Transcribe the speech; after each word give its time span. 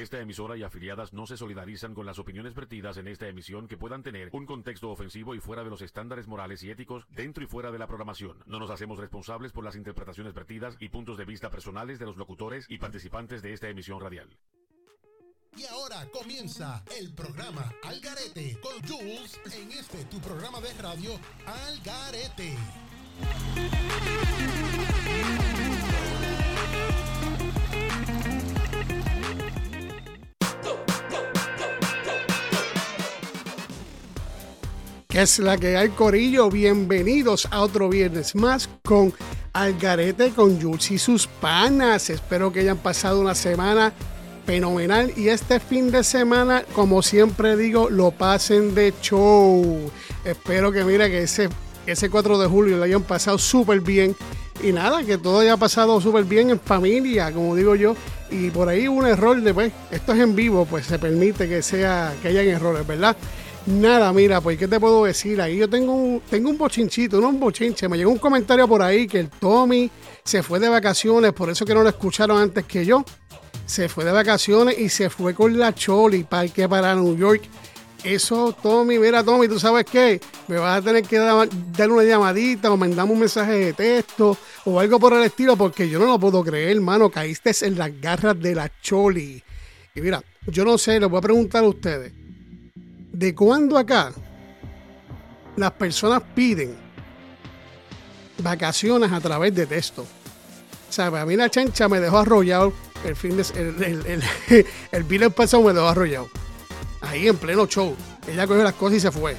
Esta 0.00 0.18
emisora 0.18 0.56
y 0.56 0.62
afiliadas 0.62 1.12
no 1.12 1.26
se 1.26 1.36
solidarizan 1.36 1.92
con 1.92 2.06
las 2.06 2.18
opiniones 2.18 2.54
vertidas 2.54 2.96
en 2.96 3.06
esta 3.06 3.28
emisión 3.28 3.68
que 3.68 3.76
puedan 3.76 4.02
tener 4.02 4.30
un 4.32 4.46
contexto 4.46 4.90
ofensivo 4.90 5.34
y 5.34 5.40
fuera 5.40 5.62
de 5.62 5.68
los 5.68 5.82
estándares 5.82 6.26
morales 6.26 6.62
y 6.62 6.70
éticos 6.70 7.04
dentro 7.10 7.44
y 7.44 7.46
fuera 7.46 7.70
de 7.70 7.78
la 7.78 7.86
programación. 7.86 8.42
No 8.46 8.58
nos 8.58 8.70
hacemos 8.70 8.98
responsables 8.98 9.52
por 9.52 9.62
las 9.62 9.76
interpretaciones 9.76 10.32
vertidas 10.32 10.74
y 10.80 10.88
puntos 10.88 11.18
de 11.18 11.26
vista 11.26 11.50
personales 11.50 11.98
de 11.98 12.06
los 12.06 12.16
locutores 12.16 12.64
y 12.70 12.78
participantes 12.78 13.42
de 13.42 13.52
esta 13.52 13.68
emisión 13.68 14.00
radial. 14.00 14.30
Y 15.54 15.66
ahora 15.66 16.08
comienza 16.10 16.82
el 16.98 17.12
programa 17.12 17.70
Algarete 17.82 18.58
con 18.62 18.82
Jules 18.88 19.38
en 19.52 19.70
este 19.70 20.06
tu 20.06 20.18
programa 20.18 20.62
de 20.62 20.72
radio 20.80 21.10
Algarete. 21.44 22.56
¿Qué 35.10 35.22
es 35.22 35.40
la 35.40 35.58
que 35.58 35.76
hay, 35.76 35.88
Corillo? 35.88 36.48
Bienvenidos 36.50 37.48
a 37.50 37.62
otro 37.62 37.88
viernes 37.88 38.36
más 38.36 38.70
con 38.84 39.12
Algarete 39.52 40.30
con 40.30 40.62
Jules 40.62 40.92
y 40.92 40.98
sus 40.98 41.26
panas. 41.26 42.10
Espero 42.10 42.52
que 42.52 42.60
hayan 42.60 42.78
pasado 42.78 43.20
una 43.20 43.34
semana 43.34 43.92
fenomenal 44.46 45.12
y 45.16 45.26
este 45.26 45.58
fin 45.58 45.90
de 45.90 46.04
semana, 46.04 46.62
como 46.74 47.02
siempre 47.02 47.56
digo, 47.56 47.90
lo 47.90 48.12
pasen 48.12 48.72
de 48.76 48.94
show. 49.02 49.90
Espero 50.24 50.70
que 50.70 50.84
mira 50.84 51.08
que 51.08 51.24
ese, 51.24 51.48
ese 51.86 52.08
4 52.08 52.38
de 52.38 52.46
julio 52.46 52.76
lo 52.76 52.84
hayan 52.84 53.02
pasado 53.02 53.36
súper 53.36 53.80
bien 53.80 54.14
y 54.62 54.70
nada, 54.70 55.02
que 55.02 55.18
todo 55.18 55.40
haya 55.40 55.56
pasado 55.56 56.00
súper 56.00 56.22
bien 56.22 56.50
en 56.50 56.60
familia, 56.60 57.32
como 57.32 57.56
digo 57.56 57.74
yo. 57.74 57.96
Y 58.30 58.50
por 58.50 58.68
ahí 58.68 58.86
un 58.86 59.08
error 59.08 59.40
de, 59.40 59.52
pues, 59.52 59.72
esto 59.90 60.12
es 60.12 60.20
en 60.20 60.36
vivo, 60.36 60.66
pues 60.66 60.86
se 60.86 61.00
permite 61.00 61.48
que 61.48 61.62
sea, 61.62 62.14
que 62.22 62.28
hayan 62.28 62.46
errores, 62.46 62.86
¿verdad? 62.86 63.16
Nada, 63.66 64.12
mira, 64.14 64.40
pues, 64.40 64.58
¿qué 64.58 64.66
te 64.66 64.80
puedo 64.80 65.04
decir? 65.04 65.40
Ahí 65.40 65.58
yo 65.58 65.68
tengo 65.68 65.94
un, 65.94 66.22
tengo 66.30 66.48
un 66.48 66.56
bochinchito, 66.56 67.20
no 67.20 67.28
un. 67.28 67.38
Me 67.90 67.98
llegó 67.98 68.10
un 68.10 68.18
comentario 68.18 68.66
por 68.66 68.80
ahí 68.80 69.06
que 69.06 69.20
el 69.20 69.28
Tommy 69.28 69.90
se 70.24 70.42
fue 70.42 70.58
de 70.58 70.68
vacaciones, 70.68 71.32
por 71.34 71.50
eso 71.50 71.66
que 71.66 71.74
no 71.74 71.82
lo 71.82 71.90
escucharon 71.90 72.40
antes 72.40 72.64
que 72.64 72.86
yo. 72.86 73.04
Se 73.66 73.88
fue 73.88 74.04
de 74.04 74.12
vacaciones 74.12 74.78
y 74.78 74.88
se 74.88 75.10
fue 75.10 75.34
con 75.34 75.58
la 75.58 75.74
Choli 75.74 76.26
que 76.54 76.68
para 76.68 76.94
New 76.94 77.16
York. 77.16 77.42
Eso, 78.02 78.56
Tommy, 78.62 78.98
mira, 78.98 79.22
Tommy, 79.22 79.46
¿tú 79.46 79.58
sabes 79.58 79.84
qué? 79.84 80.20
Me 80.48 80.56
vas 80.56 80.78
a 80.78 80.82
tener 80.82 81.04
que 81.04 81.18
dar, 81.18 81.46
una 81.90 82.02
llamadita 82.02 82.72
o 82.72 82.78
mandarme 82.78 83.12
un 83.12 83.20
mensaje 83.20 83.52
de 83.52 83.72
texto 83.74 84.38
o 84.64 84.80
algo 84.80 84.98
por 84.98 85.12
el 85.12 85.22
estilo, 85.22 85.54
porque 85.54 85.86
yo 85.86 85.98
no 85.98 86.06
lo 86.06 86.18
puedo 86.18 86.42
creer, 86.42 86.76
hermano. 86.76 87.10
Caíste 87.10 87.52
en 87.60 87.76
las 87.76 88.00
garras 88.00 88.40
de 88.40 88.54
la 88.54 88.72
Choli. 88.80 89.42
Y 89.94 90.00
mira, 90.00 90.24
yo 90.46 90.64
no 90.64 90.78
sé, 90.78 90.98
les 90.98 91.10
voy 91.10 91.18
a 91.18 91.22
preguntar 91.22 91.62
a 91.62 91.68
ustedes 91.68 92.19
de 93.20 93.34
cuándo 93.34 93.76
acá 93.76 94.12
las 95.54 95.72
personas 95.72 96.22
piden 96.34 96.74
vacaciones 98.42 99.12
a 99.12 99.20
través 99.20 99.54
de 99.54 99.66
texto. 99.66 100.06
O 100.88 100.92
sea, 100.92 101.08
a 101.08 101.26
mí 101.26 101.36
la 101.36 101.50
chancha 101.50 101.86
me 101.86 102.00
dejó 102.00 102.20
arrollado 102.20 102.72
el 103.04 103.14
fin 103.14 103.36
de 103.36 103.44
el, 103.56 103.84
el, 103.84 104.22
el, 104.50 104.66
el 105.20 105.32
pasado 105.32 105.62
me 105.64 105.74
dejó 105.74 105.88
arrollado. 105.88 106.30
Ahí 107.02 107.28
en 107.28 107.36
pleno 107.36 107.66
show. 107.66 107.94
Ella 108.26 108.46
cogió 108.46 108.64
las 108.64 108.72
cosas 108.72 108.96
y 108.96 109.00
se 109.00 109.10
fue. 109.10 109.36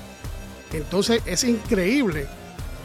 Entonces 0.73 1.23
es 1.25 1.43
increíble 1.43 2.27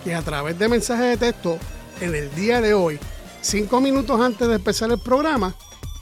que 0.03 0.15
a 0.15 0.23
través 0.23 0.59
de 0.59 0.67
mensajes 0.67 1.21
de 1.21 1.31
texto, 1.31 1.59
en 2.01 2.15
el 2.15 2.35
día 2.35 2.63
de 2.63 2.73
hoy, 2.73 2.99
cinco 3.43 3.83
minutos 3.83 4.19
antes 4.19 4.49
de 4.49 4.55
empezar 4.55 4.91
el 4.91 4.99
programa, 4.99 5.55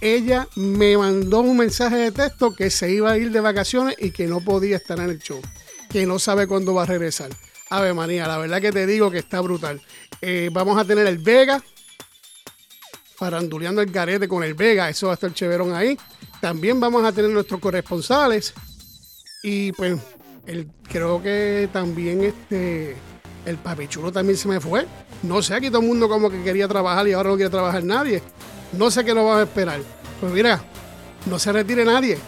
ella 0.05 0.47
me 0.55 0.99
mandó 0.99 1.41
un 1.41 1.57
mensaje 1.57 1.97
de 1.97 2.13
texto 2.13 2.55
que 2.55 2.69
se 2.69 2.91
iba 2.91 3.13
a 3.13 3.17
ir 3.17 3.31
de 3.31 3.41
vacaciones 3.41 3.97
y 3.99 4.11
que 4.11 4.27
no 4.27 4.41
podía 4.41 4.77
estar 4.77 4.99
en 4.99 5.09
el 5.09 5.19
show, 5.19 5.41
que 5.89 6.05
no 6.05 6.19
sabe 6.19 6.47
cuándo 6.47 6.75
va 6.75 6.83
a 6.83 6.87
regresar. 6.87 7.31
Ave 7.71 7.95
María, 7.95 8.29
la 8.29 8.37
verdad 8.37 8.61
que 8.61 8.71
te 8.71 8.87
digo 8.87 9.11
que 9.11 9.19
está 9.19 9.41
brutal. 9.41 9.81
Eh, 10.21 10.51
vamos 10.53 10.77
a 10.77 10.85
tener 10.85 11.07
el 11.07 11.17
Vega, 11.17 11.63
faranduleando 13.17 13.81
el 13.81 13.91
garete 13.91 14.29
con 14.29 14.45
el 14.45 14.53
Vega, 14.53 14.91
eso 14.91 15.07
va 15.07 15.15
a 15.15 15.15
estar 15.15 15.33
chéverón 15.33 15.73
ahí. 15.73 15.99
También 16.39 16.79
vamos 16.79 17.03
a 17.03 17.11
tener 17.11 17.31
nuestros 17.31 17.59
corresponsales 17.59 18.53
y 19.43 19.73
pues 19.73 19.99
el, 20.45 20.69
creo 20.83 21.23
que 21.23 21.71
también 21.73 22.25
este 22.25 22.95
el 23.47 23.57
papichulo 23.57 24.13
también 24.13 24.37
se 24.37 24.49
me 24.49 24.61
fue. 24.61 24.87
No 25.23 25.43
sé, 25.43 25.55
aquí 25.55 25.69
todo 25.69 25.81
el 25.81 25.89
mundo 25.89 26.11
como 26.11 26.29
que 26.29 26.43
quería 26.43 26.69
trabajar 26.69 27.09
y 27.09 27.15
ahora 27.15 27.31
no 27.31 27.37
quiere 27.37 27.51
trabajar 27.51 27.83
nadie. 27.83 28.23
No 28.77 28.91
sé 28.91 29.05
qué 29.05 29.15
nos 29.15 29.27
va 29.27 29.41
a 29.41 29.43
esperar. 29.43 29.81
Pues 30.21 30.33
mira, 30.33 30.63
no 31.27 31.39
se 31.39 31.53
retire 31.53 31.85
nadie. 31.85 32.19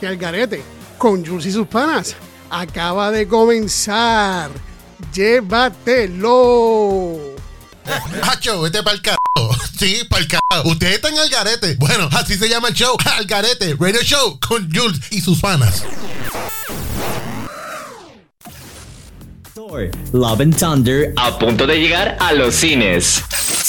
Que 0.00 0.06
el 0.06 0.16
garete 0.16 0.62
con 0.98 1.24
Jules 1.24 1.46
y 1.46 1.52
sus 1.52 1.66
panas 1.66 2.14
acaba 2.50 3.10
de 3.10 3.26
comenzar. 3.26 4.50
Llévatelo. 5.12 6.32
Hacho, 8.22 8.62
vete 8.62 8.82
para 8.82 8.96
el 8.96 9.02
carajo. 9.02 9.18
Sí, 9.78 10.02
para 10.08 10.22
el 10.22 10.28
carajo. 10.28 10.68
Ustedes 10.68 10.94
están 10.94 11.18
al 11.18 11.28
garete. 11.28 11.74
Bueno, 11.74 12.08
así 12.12 12.36
se 12.36 12.48
llama 12.48 12.68
el 12.68 12.74
show. 12.74 12.96
Al 13.16 13.26
garete. 13.26 13.74
Radio 13.80 14.00
Show 14.02 14.38
con 14.38 14.72
Jules 14.72 15.00
y 15.10 15.20
sus 15.20 15.40
panas. 15.40 15.82
Thor, 19.54 19.90
Love 20.12 20.40
and 20.40 20.56
Thunder 20.56 21.12
a 21.16 21.36
punto 21.36 21.66
de 21.66 21.80
llegar 21.80 22.16
a 22.20 22.32
los 22.32 22.54
cines. 22.54 23.22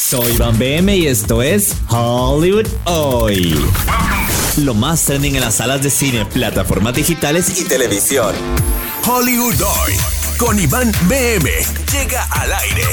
Soy 0.05 0.35
Van 0.35 0.59
BM 0.59 0.97
y 0.97 1.07
esto 1.07 1.41
es 1.41 1.77
Hollywood 1.87 2.67
Hoy. 2.83 3.55
Lo 4.57 4.73
más 4.73 5.05
trending 5.05 5.35
en 5.35 5.41
las 5.41 5.55
salas 5.55 5.81
de 5.81 5.89
cine, 5.89 6.25
plataformas 6.25 6.93
digitales 6.93 7.61
y 7.61 7.63
televisión. 7.63 8.35
Hollywood 9.07 9.55
Hoy 9.61 9.93
con 10.37 10.59
Iván 10.59 10.91
BM 11.07 11.49
llega 11.91 12.25
al 12.31 12.51
aire 12.51 12.83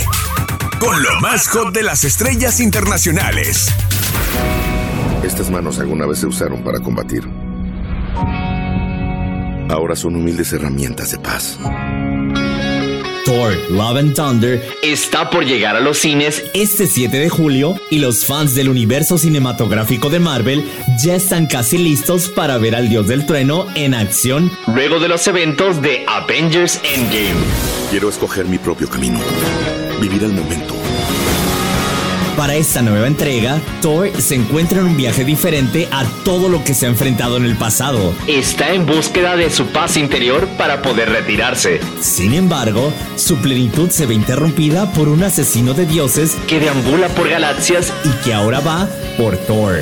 con 0.78 1.02
lo 1.02 1.20
más 1.20 1.48
hot 1.48 1.74
de 1.74 1.82
las 1.82 2.04
estrellas 2.04 2.60
internacionales. 2.60 3.66
Estas 5.24 5.50
manos 5.50 5.80
alguna 5.80 6.06
vez 6.06 6.20
se 6.20 6.26
usaron 6.26 6.62
para 6.62 6.78
combatir. 6.78 7.28
Ahora 9.68 9.96
son 9.96 10.14
humildes 10.14 10.52
herramientas 10.52 11.10
de 11.10 11.18
paz. 11.18 11.58
Thor, 13.30 13.54
Love 13.70 13.96
and 13.96 14.14
Thunder 14.16 14.60
Está 14.82 15.30
por 15.30 15.44
llegar 15.44 15.76
a 15.76 15.80
los 15.80 15.98
cines 15.98 16.42
este 16.52 16.88
7 16.88 17.16
de 17.16 17.28
julio 17.28 17.76
y 17.88 18.00
los 18.00 18.26
fans 18.26 18.56
del 18.56 18.68
universo 18.68 19.18
cinematográfico 19.18 20.10
de 20.10 20.18
Marvel 20.18 20.68
ya 21.00 21.14
están 21.14 21.46
casi 21.46 21.78
listos 21.78 22.28
para 22.28 22.58
ver 22.58 22.74
al 22.74 22.88
dios 22.88 23.06
del 23.06 23.26
trueno 23.26 23.66
en 23.76 23.94
acción 23.94 24.50
luego 24.66 24.98
de 24.98 25.06
los 25.06 25.24
eventos 25.28 25.80
de 25.80 26.04
Avengers 26.08 26.80
Endgame. 26.82 27.40
Quiero 27.90 28.08
escoger 28.08 28.46
mi 28.46 28.58
propio 28.58 28.88
camino. 28.88 29.20
Vivir 30.00 30.24
el 30.24 30.32
momento. 30.32 30.74
Para 32.40 32.54
esta 32.54 32.80
nueva 32.80 33.06
entrega, 33.06 33.60
Thor 33.82 34.10
se 34.18 34.34
encuentra 34.34 34.80
en 34.80 34.86
un 34.86 34.96
viaje 34.96 35.26
diferente 35.26 35.86
a 35.92 36.06
todo 36.24 36.48
lo 36.48 36.64
que 36.64 36.72
se 36.72 36.86
ha 36.86 36.88
enfrentado 36.88 37.36
en 37.36 37.44
el 37.44 37.54
pasado. 37.54 38.14
Está 38.26 38.72
en 38.72 38.86
búsqueda 38.86 39.36
de 39.36 39.50
su 39.50 39.66
paz 39.66 39.98
interior 39.98 40.48
para 40.56 40.80
poder 40.80 41.10
retirarse. 41.10 41.80
Sin 42.00 42.32
embargo, 42.32 42.94
su 43.16 43.36
plenitud 43.42 43.90
se 43.90 44.06
ve 44.06 44.14
interrumpida 44.14 44.90
por 44.92 45.10
un 45.10 45.22
asesino 45.22 45.74
de 45.74 45.84
dioses 45.84 46.34
que 46.48 46.60
deambula 46.60 47.08
por 47.08 47.28
galaxias 47.28 47.92
y 48.04 48.24
que 48.24 48.32
ahora 48.32 48.60
va 48.60 48.88
por 49.18 49.36
Thor. 49.36 49.80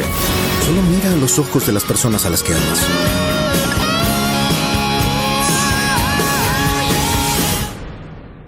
Solo 0.66 0.82
mira 0.82 1.12
a 1.12 1.16
los 1.16 1.38
ojos 1.38 1.64
de 1.64 1.72
las 1.72 1.84
personas 1.84 2.26
a 2.26 2.30
las 2.30 2.42
que 2.42 2.54
amas. 2.54 2.86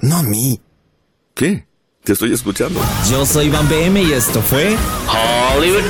No 0.01 0.17
a 0.17 0.23
mí. 0.25 0.61
¿Qué? 1.33 1.70
Te 2.05 2.15
estoy 2.15 2.33
escuchando. 2.33 2.81
Yo 3.11 3.27
soy 3.27 3.51
Van 3.51 3.69
BM 3.69 4.03
y 4.03 4.13
esto 4.13 4.41
fue 4.41 4.75
Hollywood 5.55 5.85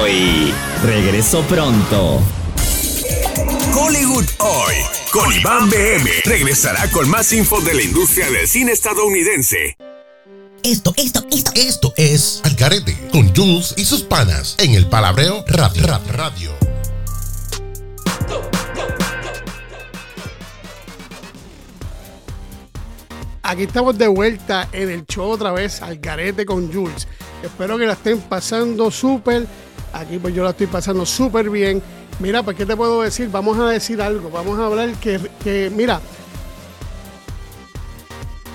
Hoy. 0.00 0.52
Regreso 0.84 1.40
pronto. 1.42 2.20
Hollywood 3.74 4.26
Hoy 4.38 4.74
con 5.10 5.32
Iván 5.32 5.70
BM 5.70 6.10
regresará 6.24 6.90
con 6.90 7.08
más 7.08 7.32
info 7.32 7.60
de 7.62 7.72
la 7.72 7.82
industria 7.82 8.30
del 8.30 8.46
cine 8.46 8.72
estadounidense. 8.72 9.76
Esto, 10.62 10.92
esto, 10.96 11.24
esto, 11.30 11.52
esto 11.54 11.94
es 11.96 12.40
Al 12.44 12.54
garete 12.54 12.98
con 13.12 13.34
Jules 13.34 13.74
y 13.78 13.84
sus 13.84 14.02
panas 14.02 14.56
en 14.58 14.74
el 14.74 14.86
Palabreo 14.86 15.42
Radio. 15.48 15.86
Rap 15.86 16.10
Radio. 16.10 16.65
Aquí 23.48 23.62
estamos 23.62 23.96
de 23.96 24.08
vuelta 24.08 24.68
en 24.72 24.90
el 24.90 25.06
show 25.06 25.30
otra 25.30 25.52
vez 25.52 25.80
al 25.80 25.98
garete 25.98 26.44
con 26.44 26.72
Jules. 26.72 27.06
Espero 27.44 27.78
que 27.78 27.86
la 27.86 27.92
estén 27.92 28.20
pasando 28.20 28.90
súper. 28.90 29.46
Aquí 29.92 30.18
pues 30.18 30.34
yo 30.34 30.42
la 30.42 30.50
estoy 30.50 30.66
pasando 30.66 31.06
súper 31.06 31.48
bien. 31.48 31.80
Mira, 32.18 32.42
pues 32.42 32.56
¿qué 32.56 32.66
te 32.66 32.76
puedo 32.76 33.02
decir? 33.02 33.28
Vamos 33.30 33.56
a 33.60 33.68
decir 33.68 34.02
algo. 34.02 34.30
Vamos 34.30 34.58
a 34.58 34.66
hablar 34.66 34.92
que, 34.94 35.20
que, 35.44 35.70
mira, 35.72 36.00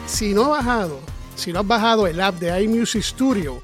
si 0.07 0.33
no 0.33 0.53
has 0.53 0.65
bajado, 0.65 0.99
si 1.37 1.53
no 1.53 1.61
has 1.61 1.67
bajado 1.67 2.05
el 2.05 2.19
app 2.19 2.37
de 2.39 2.61
iMusic 2.61 3.01
Studio, 3.01 3.61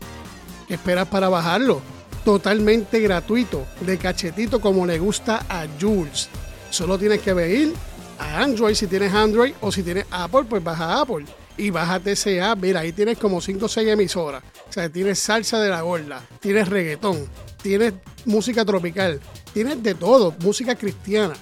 ¿qué 0.65 0.75
esperas 0.75 1.09
para 1.09 1.27
bajarlo? 1.27 1.81
totalmente 2.27 2.99
gratuito, 2.99 3.65
de 3.79 3.97
cachetito 3.97 4.59
como 4.59 4.85
le 4.85 4.99
gusta 4.99 5.45
a 5.47 5.65
Jules. 5.79 6.27
Solo 6.69 6.97
tienes 6.97 7.21
que 7.21 7.31
venir 7.31 7.73
a 8.19 8.41
Android 8.43 8.75
si 8.75 8.87
tienes 8.87 9.13
Android 9.13 9.53
o 9.61 9.71
si 9.71 9.83
tienes 9.83 10.05
Apple, 10.11 10.45
pues 10.49 10.63
baja 10.63 10.85
a 10.85 11.01
Apple 11.01 11.25
y 11.57 11.71
ese 12.05 12.41
app. 12.41 12.59
Mira, 12.59 12.81
ahí 12.81 12.91
tienes 12.91 13.17
como 13.17 13.41
5 13.41 13.65
o 13.65 13.67
6 13.67 13.87
emisoras. 13.89 14.43
O 14.69 14.71
sea, 14.71 14.89
tienes 14.89 15.19
salsa 15.19 15.59
de 15.59 15.69
la 15.69 15.81
gorda, 15.81 16.21
tienes 16.39 16.69
reggaetón, 16.69 17.27
tienes 17.61 17.93
música 18.25 18.63
tropical, 18.63 19.19
tienes 19.53 19.81
de 19.81 19.95
todo, 19.95 20.33
música 20.39 20.75
cristiana. 20.75 21.33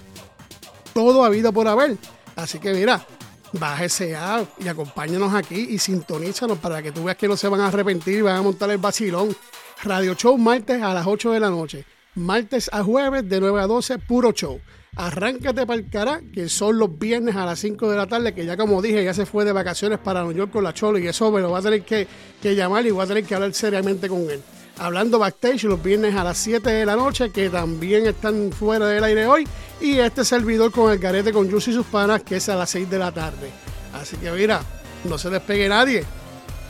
Todo 0.94 1.24
ha 1.24 1.27
habido 1.27 1.51
por 1.51 1.68
haber. 1.68 1.98
Así 2.36 2.60
que 2.60 2.74
mira, 2.74 3.06
baja 3.54 3.86
ese 3.86 4.16
app 4.16 4.48
y 4.60 4.68
acompáñanos 4.68 5.33
aquí 5.33 5.68
y 5.69 5.80
sintonízanos 5.80 6.57
para 6.60 6.81
que 6.81 6.92
tú 6.92 7.04
veas 7.04 7.18
que 7.18 7.28
no 7.28 7.36
se 7.36 7.48
van 7.50 7.62
a 7.62 7.68
arrepentir 7.68 8.19
y 8.19 8.21
van 8.21 8.38
a 8.38 8.42
montar 8.42 8.69
el 8.69 8.78
vacilón. 8.78 9.36
Radio 9.83 10.16
Show 10.16 10.38
martes 10.38 10.81
a 10.81 10.94
las 10.94 11.06
8 11.06 11.31
de 11.31 11.39
la 11.39 11.50
noche. 11.50 11.86
Martes 12.16 12.69
a 12.71 12.81
jueves 12.81 13.28
de 13.28 13.42
9 13.42 13.62
a 13.62 13.68
12, 13.68 14.00
puro 14.00 14.31
show. 14.31 14.62
Arráncate 14.95 15.65
para 15.65 15.80
el 15.80 15.89
cara, 15.89 16.21
que 16.33 16.47
son 16.47 16.80
los 16.80 16.97
viernes 16.97 17.36
a 17.36 17.45
las 17.45 17.59
5 17.59 17.92
de 17.92 17.97
la 17.97 18.07
tarde, 18.07 18.33
que 18.33 18.45
ya 18.45 18.56
como 18.56 18.81
dije, 18.81 19.03
ya 19.03 19.13
se 19.13 19.25
fue 19.25 19.44
de 19.44 19.51
vacaciones 19.51 20.00
para 20.00 20.24
New 20.24 20.31
York 20.31 20.51
con 20.51 20.63
la 20.63 20.74
Cholo 20.74 20.97
y 20.97 21.07
eso 21.07 21.31
me 21.31 21.42
lo 21.42 21.51
va 21.51 21.59
a 21.59 21.62
tener 21.62 21.83
que, 21.83 22.07
llamar 22.44 22.86
y 22.86 22.92
voy 22.92 23.03
a 23.03 23.07
tener 23.07 23.25
que 23.25 23.36
hablar 23.36 23.53
seriamente 23.53 24.07
con 24.07 24.30
él. 24.30 24.42
Hablando 24.77 25.19
backstage 25.19 25.63
los 25.63 25.81
viernes 25.81 26.15
a 26.15 26.24
las 26.24 26.38
7 26.38 26.69
de 26.69 26.86
la 26.86 26.95
noche, 26.95 27.30
que 27.31 27.50
también 27.50 28.07
están 28.07 28.51
fuera 28.51 28.88
del 28.88 29.03
aire 29.03 29.25
hoy. 29.25 29.47
Y 29.81 30.00
este 30.00 30.24
servidor 30.24 30.71
con 30.71 30.92
el 30.92 31.00
garete 31.00 31.33
con 31.33 31.50
Juicy 31.50 31.71
y 31.71 31.74
sus 31.75 31.86
panas, 31.86 32.24
que 32.24 32.38
es 32.38 32.50
a 32.50 32.56
las 32.56 32.69
6 32.69 32.89
de 32.89 33.00
la 33.00 33.12
tarde. 33.12 33.50
Así 33.94 34.18
que 34.18 34.31
mira, 34.31 34.62
no 35.03 35.18
se 35.18 35.30
despegue 35.30 35.69
nadie. 35.69 36.03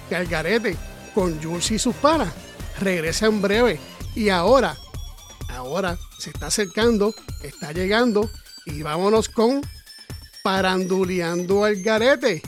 Que 0.10 0.16
el 0.16 0.28
garete 0.28 0.76
con 1.16 1.42
Jules 1.42 1.72
y 1.72 1.80
sus 1.80 1.96
panas 1.96 2.32
regresa 2.80 3.26
en 3.26 3.42
breve. 3.42 3.80
Y 4.14 4.30
ahora, 4.30 4.76
ahora 5.50 5.98
se 6.18 6.30
está 6.30 6.48
acercando, 6.48 7.14
está 7.44 7.72
llegando. 7.72 8.30
Y 8.66 8.82
vámonos 8.82 9.30
con 9.30 9.62
Paranduleando 10.44 11.64
al 11.64 11.82
garete 11.82 12.42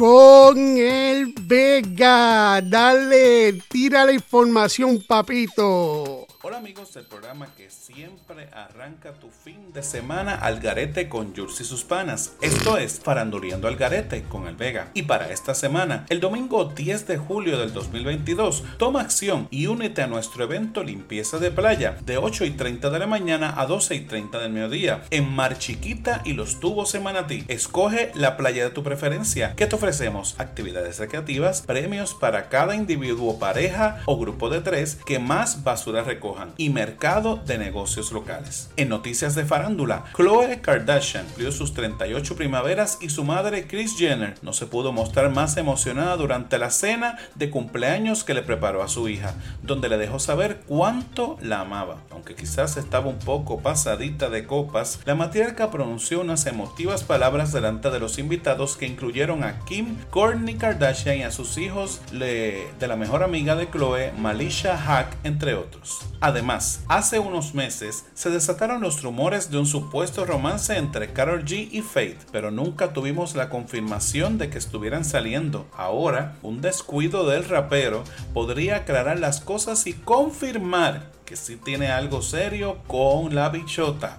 con 0.00 0.56
el 0.78 1.34
Vega. 1.42 2.62
Dale, 2.62 3.52
tira 3.68 4.06
la 4.06 4.12
información, 4.12 5.04
papito. 5.06 6.26
Hola 6.42 6.56
amigos 6.56 6.94
del 6.94 7.04
programa 7.04 7.48
que 7.54 7.68
siempre 7.68 8.48
arranca 8.54 9.12
tu 9.12 9.28
fin 9.28 9.74
de 9.74 9.82
semana 9.82 10.34
al 10.36 10.58
garete 10.58 11.06
con 11.06 11.36
Jules 11.36 11.60
y 11.60 11.64
sus 11.64 11.84
panas. 11.84 12.32
Esto 12.40 12.78
es 12.78 12.98
Faranduleando 12.98 13.68
al 13.68 13.76
garete 13.76 14.22
con 14.22 14.46
el 14.46 14.56
Vega. 14.56 14.90
Y 14.94 15.02
para 15.02 15.30
esta 15.30 15.54
semana, 15.54 16.06
el 16.08 16.18
domingo 16.18 16.64
10 16.64 17.06
de 17.08 17.18
julio 17.18 17.58
del 17.58 17.74
2022, 17.74 18.64
toma 18.78 19.02
acción 19.02 19.48
y 19.50 19.66
únete 19.66 20.00
a 20.00 20.06
nuestro 20.06 20.44
evento 20.44 20.82
Limpieza 20.82 21.38
de 21.38 21.50
Playa 21.50 21.98
de 22.06 22.16
8 22.16 22.46
y 22.46 22.52
30 22.52 22.88
de 22.88 22.98
la 22.98 23.06
mañana 23.06 23.60
a 23.60 23.66
12 23.66 23.96
y 23.96 24.00
30 24.06 24.38
del 24.38 24.52
mediodía 24.52 25.04
en 25.10 25.28
Mar 25.28 25.58
Chiquita 25.58 26.22
y 26.24 26.32
Los 26.32 26.58
Tubos 26.58 26.94
en. 26.94 27.44
Escoge 27.48 28.12
la 28.14 28.38
playa 28.38 28.64
de 28.64 28.70
tu 28.70 28.82
preferencia 28.82 29.54
que 29.56 29.66
te 29.66 29.76
ofrecemos 29.76 30.40
actividades 30.40 31.00
recreativas, 31.00 31.60
premios 31.60 32.14
para 32.14 32.48
cada 32.48 32.74
individuo, 32.74 33.38
pareja 33.38 34.00
o 34.06 34.18
grupo 34.18 34.48
de 34.48 34.62
tres 34.62 34.94
que 35.04 35.18
más 35.18 35.64
basura 35.64 36.02
recoge 36.02 36.29
y 36.56 36.70
mercado 36.70 37.36
de 37.36 37.58
negocios 37.58 38.12
locales. 38.12 38.70
En 38.76 38.88
noticias 38.88 39.34
de 39.34 39.44
farándula, 39.44 40.04
Khloe 40.12 40.60
Kardashian 40.60 41.26
cumplió 41.26 41.52
sus 41.52 41.74
38 41.74 42.36
primaveras 42.36 42.98
y 43.00 43.10
su 43.10 43.24
madre 43.24 43.66
Kris 43.66 43.96
Jenner 43.96 44.34
no 44.42 44.52
se 44.52 44.66
pudo 44.66 44.92
mostrar 44.92 45.30
más 45.30 45.56
emocionada 45.56 46.16
durante 46.16 46.58
la 46.58 46.70
cena 46.70 47.18
de 47.34 47.50
cumpleaños 47.50 48.24
que 48.24 48.34
le 48.34 48.42
preparó 48.42 48.82
a 48.82 48.88
su 48.88 49.08
hija, 49.08 49.34
donde 49.62 49.88
le 49.88 49.98
dejó 49.98 50.18
saber 50.18 50.60
cuánto 50.66 51.38
la 51.42 51.60
amaba. 51.60 51.98
Aunque 52.10 52.34
quizás 52.34 52.76
estaba 52.76 53.08
un 53.08 53.18
poco 53.18 53.60
pasadita 53.60 54.28
de 54.28 54.46
copas, 54.46 55.00
la 55.04 55.14
matriarca 55.14 55.70
pronunció 55.70 56.20
unas 56.20 56.46
emotivas 56.46 57.04
palabras 57.04 57.52
delante 57.52 57.90
de 57.90 58.00
los 58.00 58.18
invitados 58.18 58.76
que 58.76 58.86
incluyeron 58.86 59.44
a 59.44 59.60
Kim, 59.64 59.96
Kourtney 60.10 60.54
Kardashian 60.54 61.18
y 61.18 61.22
a 61.22 61.30
sus 61.30 61.58
hijos 61.58 62.00
de 62.12 62.70
la 62.80 62.96
mejor 62.96 63.22
amiga 63.22 63.56
de 63.56 63.68
Khloe, 63.68 64.12
Malisha 64.18 64.76
Hack, 64.76 65.16
entre 65.24 65.54
otros. 65.54 66.00
Además, 66.20 66.84
hace 66.88 67.18
unos 67.18 67.54
meses 67.54 68.04
se 68.12 68.28
desataron 68.28 68.82
los 68.82 69.02
rumores 69.02 69.50
de 69.50 69.56
un 69.56 69.64
supuesto 69.64 70.26
romance 70.26 70.76
entre 70.76 71.14
Carol 71.14 71.44
G 71.46 71.68
y 71.72 71.80
Faith, 71.80 72.18
pero 72.30 72.50
nunca 72.50 72.92
tuvimos 72.92 73.34
la 73.34 73.48
confirmación 73.48 74.36
de 74.36 74.50
que 74.50 74.58
estuvieran 74.58 75.06
saliendo. 75.06 75.66
Ahora, 75.74 76.36
un 76.42 76.60
descuido 76.60 77.26
del 77.26 77.44
rapero 77.44 78.04
podría 78.34 78.76
aclarar 78.76 79.18
las 79.18 79.40
cosas 79.40 79.86
y 79.86 79.94
confirmar 79.94 81.10
que 81.24 81.36
sí 81.36 81.56
tiene 81.56 81.88
algo 81.88 82.20
serio 82.20 82.78
con 82.86 83.34
la 83.34 83.48
bichota. 83.48 84.18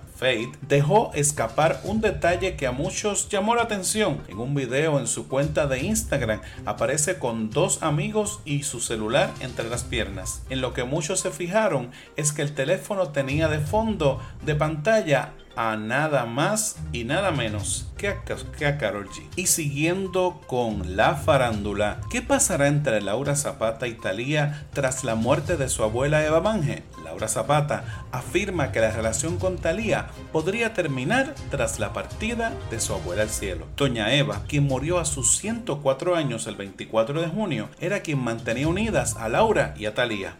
Dejó 0.68 1.10
escapar 1.16 1.82
un 1.84 2.00
detalle 2.00 2.56
que 2.56 2.68
a 2.68 2.72
muchos 2.72 3.28
llamó 3.30 3.56
la 3.56 3.64
atención. 3.64 4.22
En 4.28 4.38
un 4.38 4.54
video 4.54 5.00
en 5.00 5.08
su 5.08 5.28
cuenta 5.28 5.66
de 5.66 5.80
Instagram 5.80 6.42
aparece 6.64 7.18
con 7.18 7.50
dos 7.50 7.82
amigos 7.82 8.40
y 8.46 8.62
su 8.62 8.82
celular 8.82 9.32
entre 9.40 9.68
las 9.68 9.84
piernas. 9.84 10.44
En 10.52 10.62
lo 10.62 10.74
que 10.76 10.84
muchos 10.84 11.22
se 11.22 11.32
fijaron 11.32 11.90
es 12.18 12.34
que 12.34 12.44
el 12.44 12.54
teléfono 12.54 13.10
tenía 13.10 13.48
de 13.48 13.60
fondo 13.60 14.22
de 14.46 14.54
pantalla 14.54 15.34
a 15.56 15.76
nada 15.76 16.26
más 16.26 16.78
y 16.92 17.04
nada 17.04 17.32
menos 17.32 17.88
que 17.98 18.10
a, 18.10 18.24
que 18.24 18.36
G. 18.36 19.30
Y 19.36 19.48
siguiendo 19.48 20.42
con 20.48 20.96
la 20.96 21.16
farándula, 21.16 22.02
¿qué 22.10 22.22
pasará 22.22 22.68
entre 22.68 23.02
Laura 23.02 23.36
Zapata 23.36 23.88
y 23.88 23.94
Talía 23.94 24.68
tras 24.74 25.04
la 25.04 25.16
muerte 25.16 25.58
de 25.58 25.70
su 25.70 25.84
abuela 25.84 26.26
Eva 26.26 26.42
Mange? 26.42 26.84
Laura 27.04 27.28
Zapata 27.28 28.06
afirma 28.12 28.72
que 28.72 28.80
la 28.80 28.92
relación 28.92 29.38
con 29.38 29.58
Talía 29.58 30.08
podría 30.32 30.74
terminar 30.74 31.36
tras 31.50 31.80
la 31.80 31.94
partida 31.94 32.54
de 32.70 32.80
su 32.80 32.94
abuela 32.94 33.24
al 33.24 33.30
cielo. 33.30 33.68
Doña 33.76 34.14
Eva, 34.14 34.42
quien 34.48 34.64
murió 34.64 35.00
a 35.00 35.06
sus 35.06 35.38
104 35.38 36.16
años 36.16 36.48
el 36.48 36.56
24 36.56 37.22
de 37.22 37.28
junio, 37.28 37.70
era 37.80 38.02
quien 38.02 38.20
mantenía 38.20 38.68
unidas 38.68 39.16
a 39.18 39.30
Laura 39.30 39.74
y 39.78 39.86
a 39.86 39.94
Talía. 39.94 40.36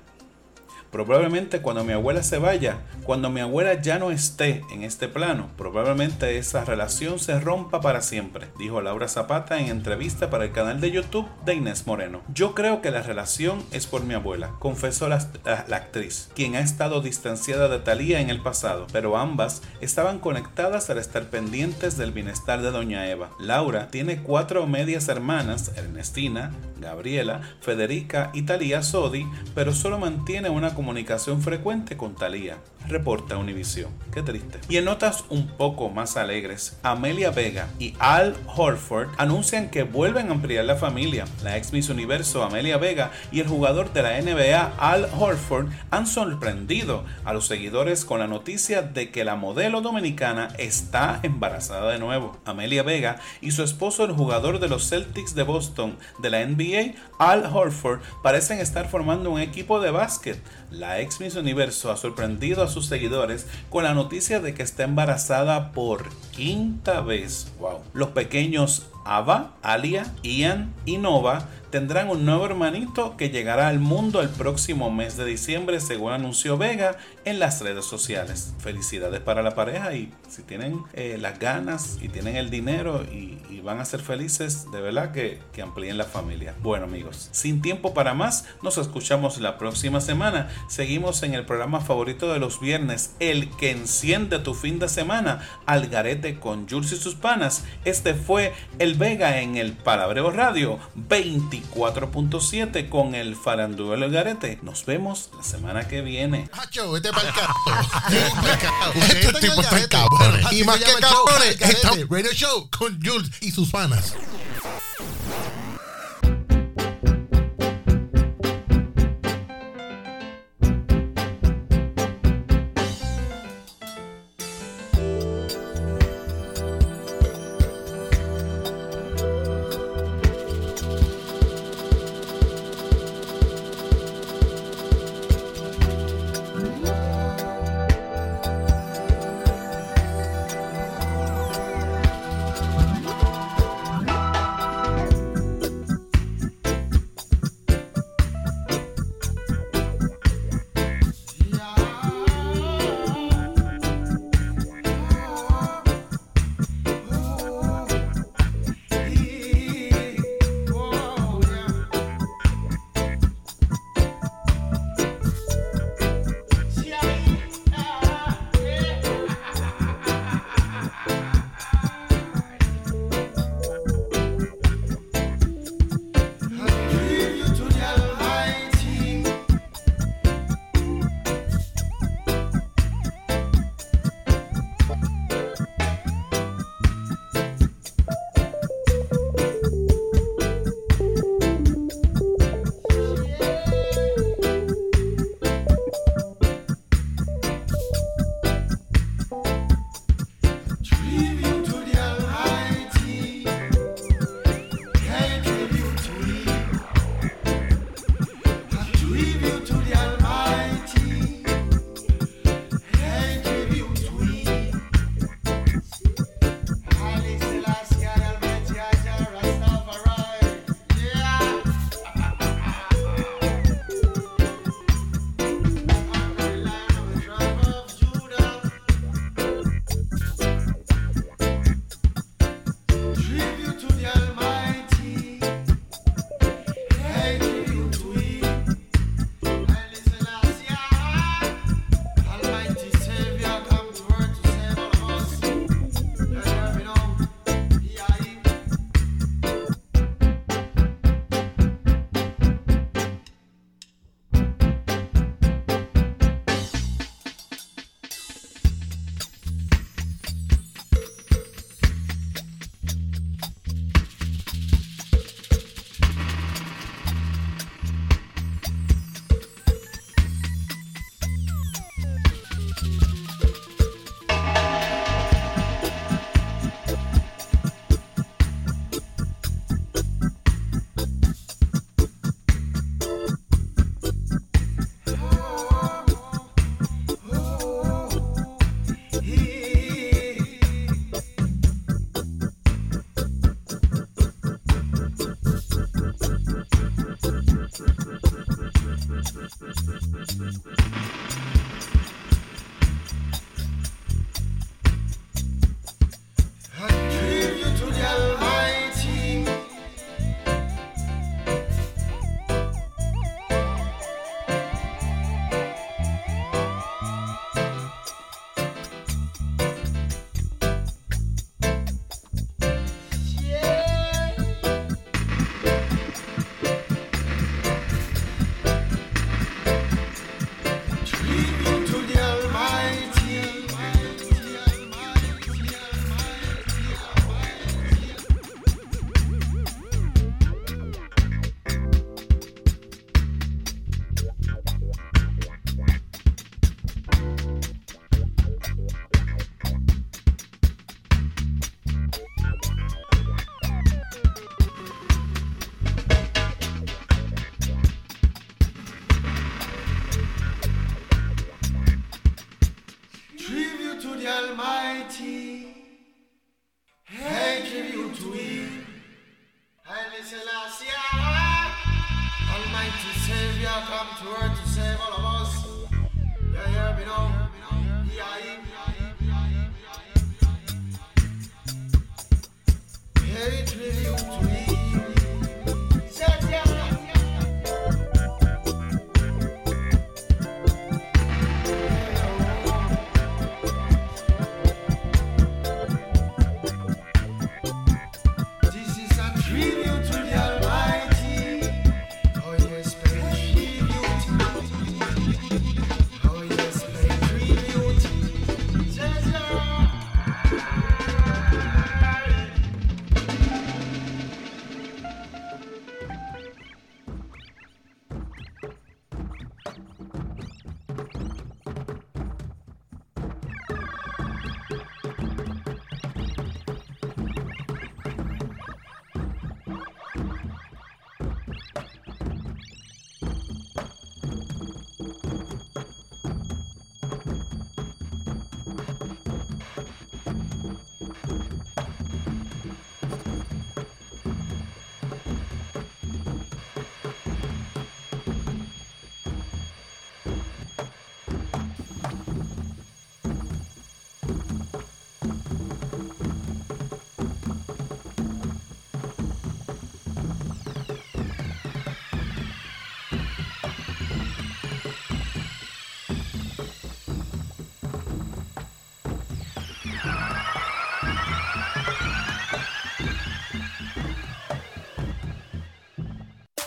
Probablemente 0.92 1.62
cuando 1.62 1.86
mi 1.86 1.94
abuela 1.94 2.22
se 2.22 2.38
vaya, 2.38 2.80
cuando 3.06 3.30
mi 3.30 3.40
abuela 3.40 3.82
ya 3.82 3.98
no 3.98 4.12
esté 4.12 4.62
en 4.72 4.84
este 4.84 5.08
plano, 5.08 5.50
probablemente 5.58 6.38
esa 6.38 6.66
relación 6.66 7.18
se 7.18 7.40
rompa 7.40 7.80
para 7.80 8.02
siempre, 8.02 8.48
dijo 8.60 8.82
Laura 8.82 9.08
Zapata 9.08 9.60
en 9.60 9.68
entrevista 9.68 10.30
para 10.30 10.44
el 10.44 10.52
canal 10.52 10.82
de 10.82 10.92
YouTube 10.92 11.30
de 11.46 11.56
Inés 11.56 11.88
Moreno. 11.88 12.22
Yo 12.34 12.54
creo 12.54 12.82
que 12.82 12.92
la 12.92 13.02
relación 13.02 13.64
es 13.72 13.88
por 13.88 14.04
mi 14.04 14.16
abuela, 14.16 14.52
confesó 14.60 15.08
la, 15.08 15.16
actriz, 15.16 16.30
quien 16.36 16.56
ha 16.56 16.60
estado 16.60 17.02
distanciada 17.02 17.70
de 17.70 17.80
Talía 17.80 18.20
en 18.20 18.30
el 18.30 18.42
pasado, 18.42 18.88
pero 18.92 19.18
ambas 19.18 19.62
estaban 19.80 20.20
conectadas 20.20 20.90
al 20.90 20.98
estar 20.98 21.30
pendientes 21.30 21.98
del 21.98 22.12
bienestar 22.12 22.62
de 22.62 22.72
Doña 22.72 23.10
Eva. 23.10 23.30
Laura 23.40 23.88
tiene 23.88 24.22
cuatro 24.22 24.68
medias 24.68 25.08
hermanas, 25.08 25.72
Ernestina, 25.78 26.52
Gabriela, 26.80 27.42
Federica 27.62 28.32
y 28.34 28.42
Talía 28.42 28.84
Sodi, 28.84 29.26
pero 29.56 29.74
solo 29.74 30.00
mantiene 30.00 30.50
una 30.50 30.74
comunicación 30.82 31.44
frecuente 31.44 31.96
con 31.96 32.16
Talía, 32.16 32.58
reporta 32.88 33.38
Univision. 33.38 33.92
Qué 34.12 34.24
triste. 34.24 34.60
Y 34.68 34.78
en 34.78 34.86
notas 34.86 35.26
un 35.30 35.46
poco 35.46 35.92
más 35.92 36.18
alegres, 36.18 36.80
Amelia 36.82 37.30
Vega 37.30 37.68
y 37.78 37.94
Al 38.00 38.36
Horford 38.48 39.10
anuncian 39.20 39.70
que 39.70 39.84
vuelven 39.84 40.30
a 40.30 40.32
ampliar 40.32 40.66
la 40.66 40.78
familia. 40.78 41.26
La 41.44 41.56
ex 41.56 41.72
Miss 41.72 41.90
Universo 41.90 42.44
Amelia 42.44 42.78
Vega 42.78 43.12
y 43.32 43.42
el 43.42 43.48
jugador 43.48 43.94
de 43.94 44.02
la 44.02 44.20
NBA 44.20 44.74
Al 44.80 45.08
Horford 45.20 45.68
han 45.92 46.08
sorprendido 46.08 47.06
a 47.26 47.34
los 47.34 47.46
seguidores 47.46 48.04
con 48.04 48.20
la 48.20 48.26
noticia 48.26 48.82
de 48.82 49.12
que 49.12 49.24
la 49.24 49.36
modelo 49.36 49.82
dominicana 49.82 50.48
está 50.58 51.20
embarazada 51.22 51.92
de 51.92 52.00
nuevo. 52.00 52.40
Amelia 52.44 52.82
Vega 52.82 53.18
y 53.40 53.52
su 53.52 53.62
esposo 53.62 54.04
el 54.04 54.14
jugador 54.14 54.60
de 54.60 54.68
los 54.68 54.90
Celtics 54.90 55.36
de 55.36 55.44
Boston 55.44 55.96
de 56.18 56.32
la 56.32 56.44
NBA 56.44 56.96
Al 57.20 57.46
Horford 57.46 58.00
parecen 58.24 58.58
estar 58.58 58.90
formando 58.90 59.30
un 59.30 59.40
equipo 59.40 59.80
de 59.80 59.92
básquet 59.92 60.42
la 60.72 61.02
ex 61.02 61.20
Miss 61.20 61.36
Universo 61.36 61.92
ha 61.92 61.98
sorprendido 61.98 62.64
a 62.64 62.68
sus 62.68 62.86
seguidores 62.86 63.46
con 63.70 63.84
la 63.84 63.94
noticia 63.94 64.40
de 64.40 64.54
que 64.54 64.64
está 64.64 64.84
embarazada 64.84 65.72
por 65.74 66.10
quinta 66.32 67.02
vez. 67.02 67.52
Wow. 67.60 67.80
Los 67.94 68.10
pequeños 68.10 68.88
Ava, 69.04 69.54
Alia, 69.62 70.14
Ian 70.24 70.74
y 70.86 70.98
Nova 70.98 71.50
tendrán 71.72 72.10
un 72.10 72.26
nuevo 72.26 72.46
hermanito 72.46 73.16
que 73.16 73.30
llegará 73.30 73.70
al 73.70 73.80
mundo 73.80 74.22
el 74.22 74.30
próximo 74.30 74.92
mes 74.92 75.16
de 75.16 75.26
diciembre, 75.26 75.80
según 75.80 76.12
anunció 76.12 76.58
Vega 76.58 76.98
en 77.24 77.40
las 77.40 77.62
redes 77.62 77.86
sociales. 77.86 78.54
Felicidades 78.60 79.22
para 79.22 79.42
la 79.42 79.56
pareja 79.56 79.96
y 79.96 80.12
si 80.30 80.44
tienen 80.44 80.84
eh, 80.94 81.18
las 81.20 81.40
ganas 81.40 81.98
y 82.02 82.10
tienen 82.10 82.36
el 82.36 82.50
dinero 82.50 83.04
y, 83.04 83.40
van 83.62 83.80
a 83.80 83.86
ser 83.86 84.00
felices, 84.00 84.72
de 84.72 84.82
verdad 84.82 85.12
que, 85.12 85.40
amplíen 85.62 85.96
la 85.96 86.06
familia. 86.06 86.56
Bueno 86.64 86.86
amigos, 86.86 87.30
sin 87.32 87.62
tiempo 87.62 87.94
para 87.94 88.16
más, 88.16 88.46
nos 88.64 88.80
escuchamos 88.80 89.40
la 89.40 89.60
próxima 89.60 90.02
semana. 90.02 90.50
Seguimos 90.68 91.22
en 91.22 91.36
el 91.36 91.46
programa 91.46 91.80
favorito 91.80 92.34
de 92.34 92.40
los 92.40 92.60
viernes, 92.60 93.14
el 93.20 93.56
que 93.58 93.70
enciende 93.70 94.40
tu 94.40 94.56
fin 94.56 94.80
de 94.80 94.90
semana, 94.90 95.48
Algarete 95.68 96.40
con 96.40 96.68
Jules 96.68 96.92
y 96.94 96.98
sus 96.98 97.14
panas. 97.14 97.64
Este 97.86 98.16
fue 98.16 98.52
el 98.80 98.96
Vega 98.96 99.42
en 99.42 99.58
el 99.58 99.74
Palabreo 99.74 100.32
Radio 100.32 100.80
20 100.96 101.61
94.7 101.76 102.90
con 102.90 103.16
el 103.16 103.36
Faranduelo 103.36 104.06
El 104.06 104.12
Garete. 104.12 104.60
Nos 104.62 104.86
vemos 104.86 105.30
la 105.38 105.44
semana 105.44 105.88
que 105.88 106.02
viene. 106.02 106.50
Hacho, 106.54 106.92
vete 106.92 107.12
para 107.12 107.28
el 107.30 107.34
carajo. 107.34 108.92
Ustedes 108.96 109.58
están 109.60 109.88
cabrones. 109.88 110.52
Y 110.52 110.64
más 110.64 110.78
que 110.78 110.92
cabrones, 111.00 112.10
Radio 112.10 112.32
Show 112.34 112.70
con 112.70 113.00
Jules 113.04 113.30
y 113.42 113.52
sus 113.52 113.70
panas. 113.70 114.14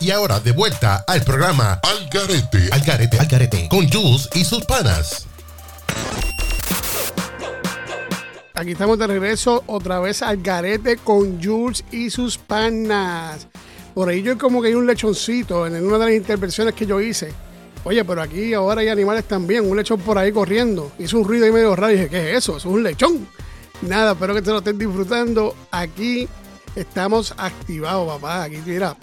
Y 0.05 0.11
ahora 0.11 0.39
de 0.39 0.51
vuelta 0.51 1.03
al 1.07 1.23
programa 1.23 1.79
Al 1.81 2.07
Garete, 2.11 2.69
Al 2.71 2.81
Garete, 2.81 3.17
Al 3.17 3.25
Garete, 3.25 3.67
con 3.67 3.89
Jules 3.89 4.29
y 4.35 4.45
sus 4.45 4.63
panas. 4.63 5.25
Aquí 8.53 8.73
estamos 8.73 8.99
de 8.99 9.07
regreso 9.07 9.63
otra 9.65 9.99
vez 9.99 10.21
al 10.21 10.43
garete 10.43 10.97
con 10.97 11.43
Jules 11.43 11.83
y 11.89 12.11
sus 12.11 12.37
panas. 12.37 13.47
Por 13.95 14.09
ahí 14.09 14.21
yo 14.21 14.37
como 14.37 14.61
que 14.61 14.67
hay 14.67 14.75
un 14.75 14.85
lechoncito 14.85 15.65
en 15.65 15.83
una 15.83 15.97
de 15.97 16.05
las 16.05 16.13
intervenciones 16.13 16.75
que 16.75 16.85
yo 16.85 17.01
hice. 17.01 17.33
Oye, 17.83 18.05
pero 18.05 18.21
aquí 18.21 18.53
ahora 18.53 18.81
hay 18.81 18.89
animales 18.89 19.25
también. 19.25 19.67
Un 19.67 19.75
lechón 19.75 19.99
por 20.01 20.19
ahí 20.19 20.31
corriendo. 20.31 20.91
Hizo 20.99 21.17
un 21.17 21.27
ruido 21.27 21.45
ahí 21.45 21.51
medio 21.51 21.75
raro 21.75 21.93
y 21.93 21.95
dije, 21.95 22.09
¿qué 22.09 22.29
es 22.29 22.37
eso? 22.37 22.57
Eso 22.57 22.69
es 22.69 22.75
un 22.75 22.83
lechón. 22.83 23.27
Nada, 23.81 24.11
espero 24.11 24.35
que 24.35 24.43
te 24.43 24.51
lo 24.51 24.59
estén 24.59 24.77
disfrutando. 24.77 25.55
Aquí 25.71 26.27
estamos 26.75 27.33
activados, 27.37 28.07
papá. 28.07 28.43
Aquí, 28.43 28.61
mira, 28.63 28.95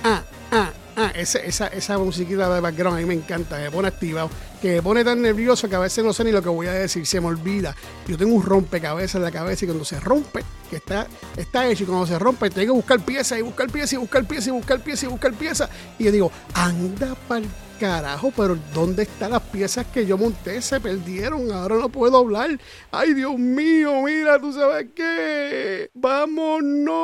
Ah, 0.03 0.25
ah, 0.51 0.73
ah, 0.97 1.13
esa, 1.15 1.39
esa, 1.39 1.69
esa 1.69 1.97
musiquita 1.97 2.53
de 2.53 2.61
background 2.61 2.99
a 2.99 3.01
mí 3.01 3.07
me 3.07 3.15
encanta, 3.15 3.57
me 3.59 3.71
pone 3.71 3.87
activado, 3.87 4.31
que 4.61 4.73
me 4.75 4.83
pone 4.83 5.05
tan 5.05 5.23
nervioso 5.23 5.69
que 5.69 5.77
a 5.77 5.79
veces 5.79 6.05
no 6.05 6.13
sé 6.13 6.25
ni 6.25 6.33
lo 6.33 6.43
que 6.43 6.49
voy 6.49 6.67
a 6.67 6.73
decir, 6.73 7.07
se 7.07 7.21
me 7.21 7.29
olvida. 7.29 7.77
Yo 8.09 8.19
tengo 8.19 8.35
un 8.35 8.43
rompecabezas 8.43 9.15
en 9.15 9.23
la 9.23 9.31
cabeza 9.31 9.65
y 9.65 9.69
cuando 9.69 9.85
se 9.85 10.01
rompe, 10.01 10.43
que 10.69 10.77
está, 10.77 11.07
está 11.37 11.69
hecho, 11.69 11.85
y 11.85 11.87
cuando 11.87 12.07
se 12.07 12.19
rompe, 12.19 12.51
tengo 12.51 12.73
que 12.75 12.77
buscar 12.79 12.99
piezas 13.05 13.39
y 13.39 13.43
buscar 13.43 13.71
piezas 13.71 13.93
y 13.93 13.97
buscar 13.99 14.27
piezas 14.27 14.49
y 14.49 14.51
buscar 14.51 14.81
piezas 14.81 15.05
y 15.05 15.07
buscar 15.07 15.33
piezas. 15.35 15.71
Y 16.01 16.05
yo 16.05 16.11
digo, 16.11 16.33
anda 16.53 17.15
pa'l 17.29 17.45
carajo, 17.79 18.33
pero 18.37 18.59
¿dónde 18.75 19.05
están 19.05 19.31
las 19.31 19.43
piezas 19.43 19.87
que 19.87 20.07
yo 20.07 20.19
monté? 20.19 20.61
Se 20.61 20.81
perdieron, 20.81 21.51
ahora 21.53 21.77
no 21.77 21.89
puedo 21.89 22.19
hablar. 22.19 22.59
Ay, 22.91 23.15
Dios 23.15 23.39
mío, 23.39 24.03
mira, 24.05 24.41
¿tú 24.41 24.53
sabes 24.53 24.87
qué? 24.95 25.91
¡Vámonos! 25.95 26.99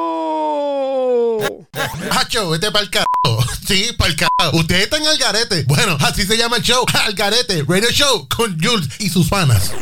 Hacho, 2.11 2.51
vete 2.51 2.71
pa'l 2.71 2.91
carajo. 2.91 3.09
Sí, 3.67 3.91
pa'l 3.97 4.15
carajo. 4.15 4.59
Ustedes 4.59 4.83
están 4.85 5.07
al 5.07 5.17
garete. 5.17 5.65
Bueno, 5.65 5.97
así 6.01 6.27
se 6.27 6.37
llama 6.37 6.59
el 6.59 6.63
show. 6.63 6.85
Al 7.07 7.15
garete, 7.15 7.65
Radio 7.67 7.89
Show 7.91 8.29
con 8.29 8.61
Jules 8.61 8.89
y 8.99 9.09
sus 9.09 9.27
fanas. 9.27 9.73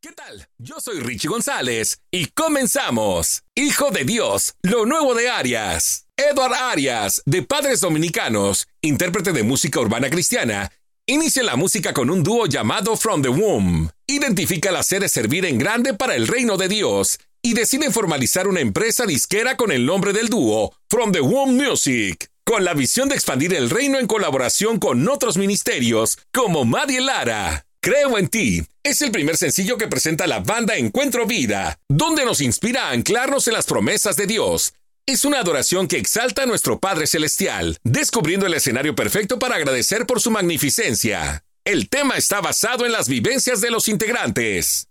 ¿Qué 0.00 0.12
tal? 0.12 0.48
Yo 0.58 0.80
soy 0.80 1.00
Richie 1.00 1.28
González 1.28 2.00
y 2.10 2.26
comenzamos. 2.26 3.42
Hijo 3.54 3.90
de 3.90 4.04
Dios, 4.04 4.54
lo 4.62 4.86
nuevo 4.86 5.14
de 5.14 5.28
Arias. 5.28 6.05
Edward 6.18 6.54
Arias, 6.54 7.22
de 7.26 7.42
Padres 7.42 7.82
Dominicanos, 7.82 8.68
intérprete 8.80 9.32
de 9.32 9.42
música 9.42 9.80
urbana 9.80 10.08
cristiana, 10.08 10.72
inicia 11.06 11.42
la 11.42 11.56
música 11.56 11.92
con 11.92 12.08
un 12.08 12.22
dúo 12.22 12.46
llamado 12.46 12.96
From 12.96 13.20
the 13.20 13.28
Womb. 13.28 13.90
Identifica 14.06 14.72
la 14.72 14.82
sede 14.82 15.00
de 15.00 15.08
servir 15.10 15.44
en 15.44 15.58
grande 15.58 15.92
para 15.92 16.14
el 16.14 16.26
reino 16.26 16.56
de 16.56 16.68
Dios 16.68 17.18
y 17.42 17.52
decide 17.52 17.90
formalizar 17.90 18.48
una 18.48 18.60
empresa 18.60 19.04
disquera 19.04 19.58
con 19.58 19.70
el 19.70 19.84
nombre 19.84 20.14
del 20.14 20.30
dúo 20.30 20.74
From 20.88 21.12
the 21.12 21.20
Womb 21.20 21.52
Music 21.52 22.30
con 22.44 22.64
la 22.64 22.72
visión 22.72 23.10
de 23.10 23.16
expandir 23.16 23.52
el 23.52 23.68
reino 23.68 23.98
en 23.98 24.06
colaboración 24.06 24.78
con 24.78 25.06
otros 25.08 25.36
ministerios 25.36 26.16
como 26.32 26.64
Maddie 26.64 27.02
Lara. 27.02 27.66
Creo 27.82 28.16
en 28.16 28.28
ti 28.28 28.62
es 28.82 29.02
el 29.02 29.10
primer 29.10 29.36
sencillo 29.36 29.76
que 29.76 29.88
presenta 29.88 30.26
la 30.26 30.40
banda 30.40 30.76
Encuentro 30.76 31.26
Vida, 31.26 31.78
donde 31.90 32.24
nos 32.24 32.40
inspira 32.40 32.86
a 32.86 32.92
anclarnos 32.92 33.48
en 33.48 33.54
las 33.54 33.66
promesas 33.66 34.16
de 34.16 34.26
Dios. 34.26 34.72
Es 35.08 35.24
una 35.24 35.38
adoración 35.38 35.86
que 35.86 35.98
exalta 35.98 36.42
a 36.42 36.46
nuestro 36.46 36.80
Padre 36.80 37.06
Celestial, 37.06 37.78
descubriendo 37.84 38.44
el 38.44 38.54
escenario 38.54 38.96
perfecto 38.96 39.38
para 39.38 39.54
agradecer 39.54 40.04
por 40.04 40.20
su 40.20 40.32
magnificencia. 40.32 41.44
El 41.64 41.88
tema 41.88 42.16
está 42.16 42.40
basado 42.40 42.84
en 42.84 42.90
las 42.90 43.08
vivencias 43.08 43.60
de 43.60 43.70
los 43.70 43.86
integrantes. 43.86 44.88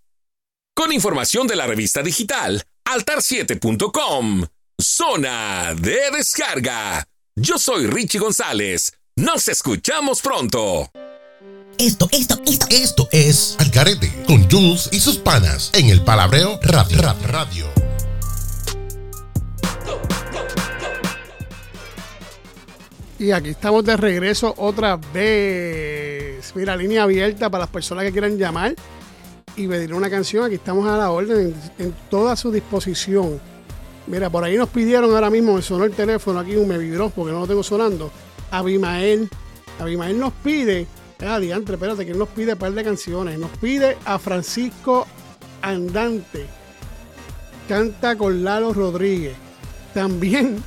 Con 0.74 0.94
información 0.94 1.48
de 1.48 1.58
la 1.58 1.68
revista 1.68 2.02
digital 2.02 2.64
altar7.com. 2.86 4.46
Zona 4.80 5.74
de 5.76 6.12
descarga. 6.16 7.06
Yo 7.36 7.60
soy 7.60 7.88
Richie 7.88 8.20
González. 8.20 8.94
Nos 9.18 9.50
escuchamos 9.50 10.22
pronto. 10.22 10.90
Esto, 11.78 12.08
esto, 12.14 12.42
esto, 12.46 12.68
esto 12.70 13.10
es 13.12 13.58
Algarete 13.60 14.24
con 14.26 14.50
Jules 14.50 14.88
y 14.94 15.02
sus 15.02 15.18
panas 15.18 15.72
en 15.74 15.90
el 15.90 16.02
Palabreo 16.02 16.58
Radio. 16.62 17.02
Radio. 17.28 17.95
Y 23.18 23.32
aquí 23.32 23.50
estamos 23.50 23.86
de 23.86 23.96
regreso 23.96 24.54
otra 24.58 25.00
vez. 25.14 26.52
Mira, 26.56 26.76
línea 26.76 27.04
abierta 27.04 27.50
para 27.50 27.64
las 27.64 27.70
personas 27.70 28.04
que 28.04 28.12
quieran 28.12 28.38
llamar 28.38 28.76
y 29.56 29.68
pedir 29.68 29.94
una 29.94 30.10
canción. 30.10 30.44
Aquí 30.44 30.56
estamos 30.56 30.88
a 30.88 30.98
la 30.98 31.12
orden, 31.12 31.56
en, 31.80 31.96
toda 32.10 32.36
su 32.36 32.52
disposición. 32.52 33.40
Mira, 34.08 34.30
por 34.30 34.44
ahí 34.44 34.58
nos 34.58 34.70
pidieron 34.70 35.14
ahora 35.14 35.30
mismo, 35.30 35.56
me 35.56 35.62
sonó 35.62 35.86
el 35.86 35.94
teléfono 35.94 36.40
aquí, 36.40 36.56
me 36.58 36.78
vibró 36.78 37.10
porque 37.10 37.32
no 37.32 37.40
lo 37.40 37.48
tengo 37.48 37.64
sonando. 37.64 38.12
Abimael. 38.52 39.30
Abimael 39.80 40.20
nos 40.20 40.34
pide 40.34 40.88
Ah, 41.20 41.40
diantre, 41.40 41.76
espérate, 41.76 42.06
que 42.06 42.14
nos 42.14 42.28
pide 42.30 42.54
un 42.54 42.60
par 42.60 42.74
de 42.74 42.84
canciones. 42.84 43.40
Nos 43.40 43.52
pide 43.58 43.98
a 44.06 44.20
Francisco 44.20 45.08
Andante. 45.62 46.46
Canta 47.70 48.18
con 48.18 48.44
Lalo 48.44 48.74
Rodríguez. 48.74 49.36
También 49.94 50.62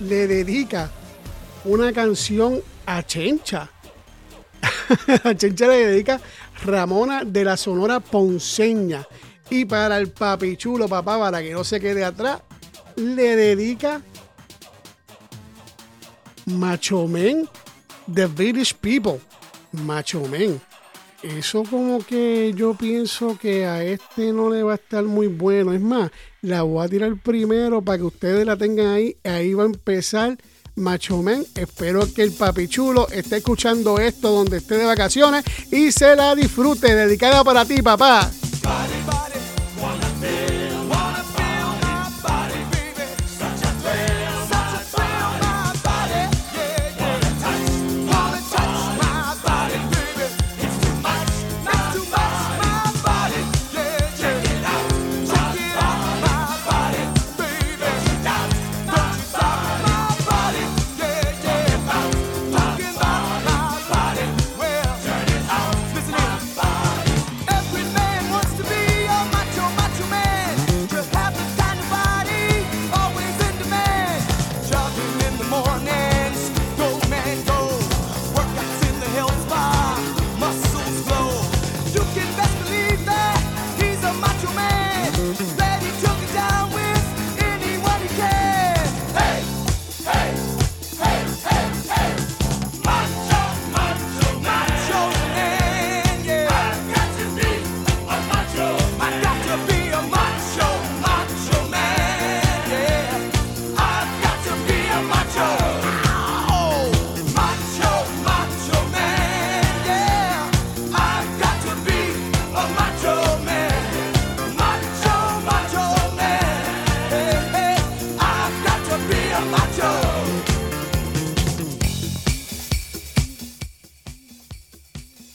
le 0.00 0.26
dedica 0.26 0.90
una 1.66 1.92
canción 1.92 2.62
a 2.86 3.02
Chencha. 3.02 3.70
a 5.24 5.34
Chencha 5.34 5.66
le 5.66 5.86
dedica 5.86 6.20
Ramona 6.64 7.24
de 7.24 7.44
la 7.44 7.56
Sonora 7.56 8.00
Ponceña. 8.00 9.06
Y 9.50 9.64
para 9.64 9.98
el 9.98 10.10
papichulo, 10.10 10.88
papá, 10.88 11.18
para 11.18 11.42
que 11.42 11.52
no 11.52 11.64
se 11.64 11.80
quede 11.80 12.04
atrás, 12.04 12.40
le 12.96 13.36
dedica 13.36 14.00
Macho 16.46 17.06
Men 17.06 17.48
The 18.12 18.26
British 18.26 18.74
People. 18.74 19.20
Macho 19.72 20.26
Men. 20.26 20.60
Eso 21.22 21.64
como 21.68 22.04
que 22.04 22.52
yo 22.54 22.74
pienso 22.74 23.36
que 23.36 23.66
a 23.66 23.82
este 23.82 24.32
no 24.32 24.50
le 24.50 24.62
va 24.62 24.72
a 24.72 24.76
estar 24.76 25.02
muy 25.02 25.26
bueno. 25.26 25.72
Es 25.72 25.80
más, 25.80 26.10
la 26.42 26.62
voy 26.62 26.84
a 26.84 26.88
tirar 26.88 27.16
primero 27.20 27.82
para 27.82 27.98
que 27.98 28.04
ustedes 28.04 28.46
la 28.46 28.56
tengan 28.56 28.86
ahí. 28.86 29.16
Ahí 29.24 29.54
va 29.54 29.64
a 29.64 29.66
empezar 29.66 30.36
Machumen. 30.76 31.46
Espero 31.54 32.12
que 32.12 32.22
el 32.22 32.32
papi 32.32 32.68
chulo 32.68 33.08
esté 33.08 33.38
escuchando 33.38 33.98
esto 33.98 34.30
donde 34.30 34.58
esté 34.58 34.76
de 34.78 34.84
vacaciones 34.84 35.44
y 35.72 35.90
se 35.92 36.14
la 36.14 36.34
disfrute. 36.34 36.94
Dedicada 36.94 37.42
para 37.42 37.64
ti, 37.64 37.82
papá. 37.82 38.30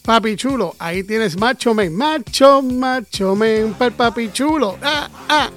Papi 0.03 0.35
chulo, 0.35 0.75
ahí 0.79 1.03
tienes 1.03 1.37
macho 1.37 1.73
men, 1.73 1.95
macho, 1.95 2.61
macho 2.61 3.35
men, 3.35 3.73
para 3.75 3.91
papi 3.91 4.29
chulo. 4.33 4.77
Ah, 4.81 5.07
ah. 5.29 5.49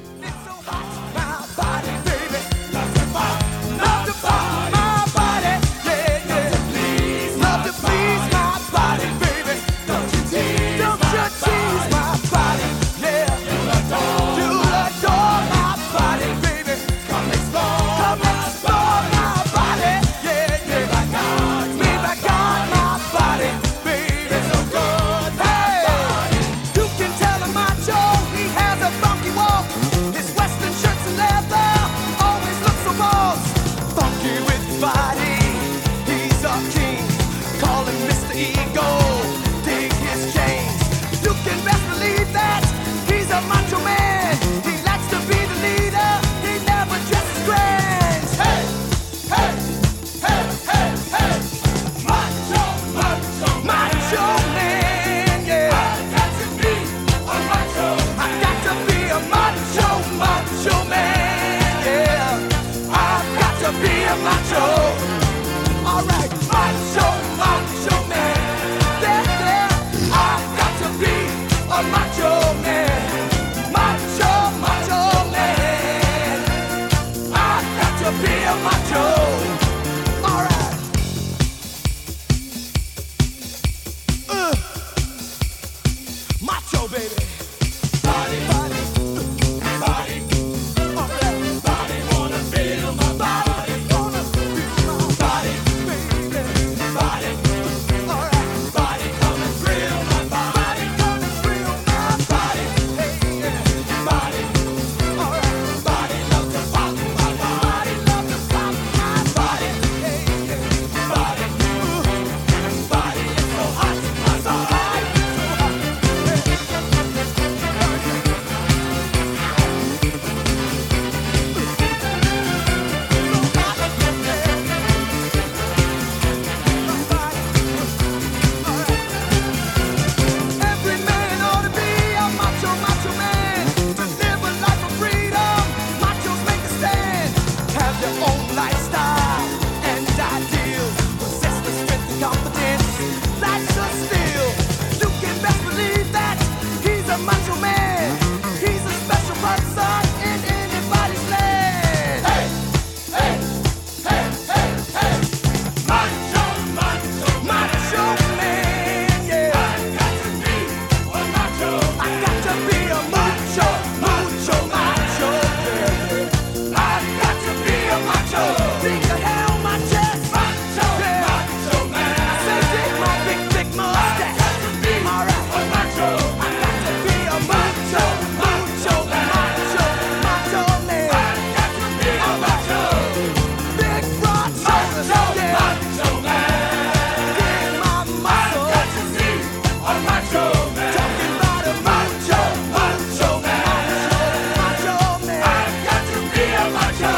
Watch 196.74 197.02
out! 197.02 197.13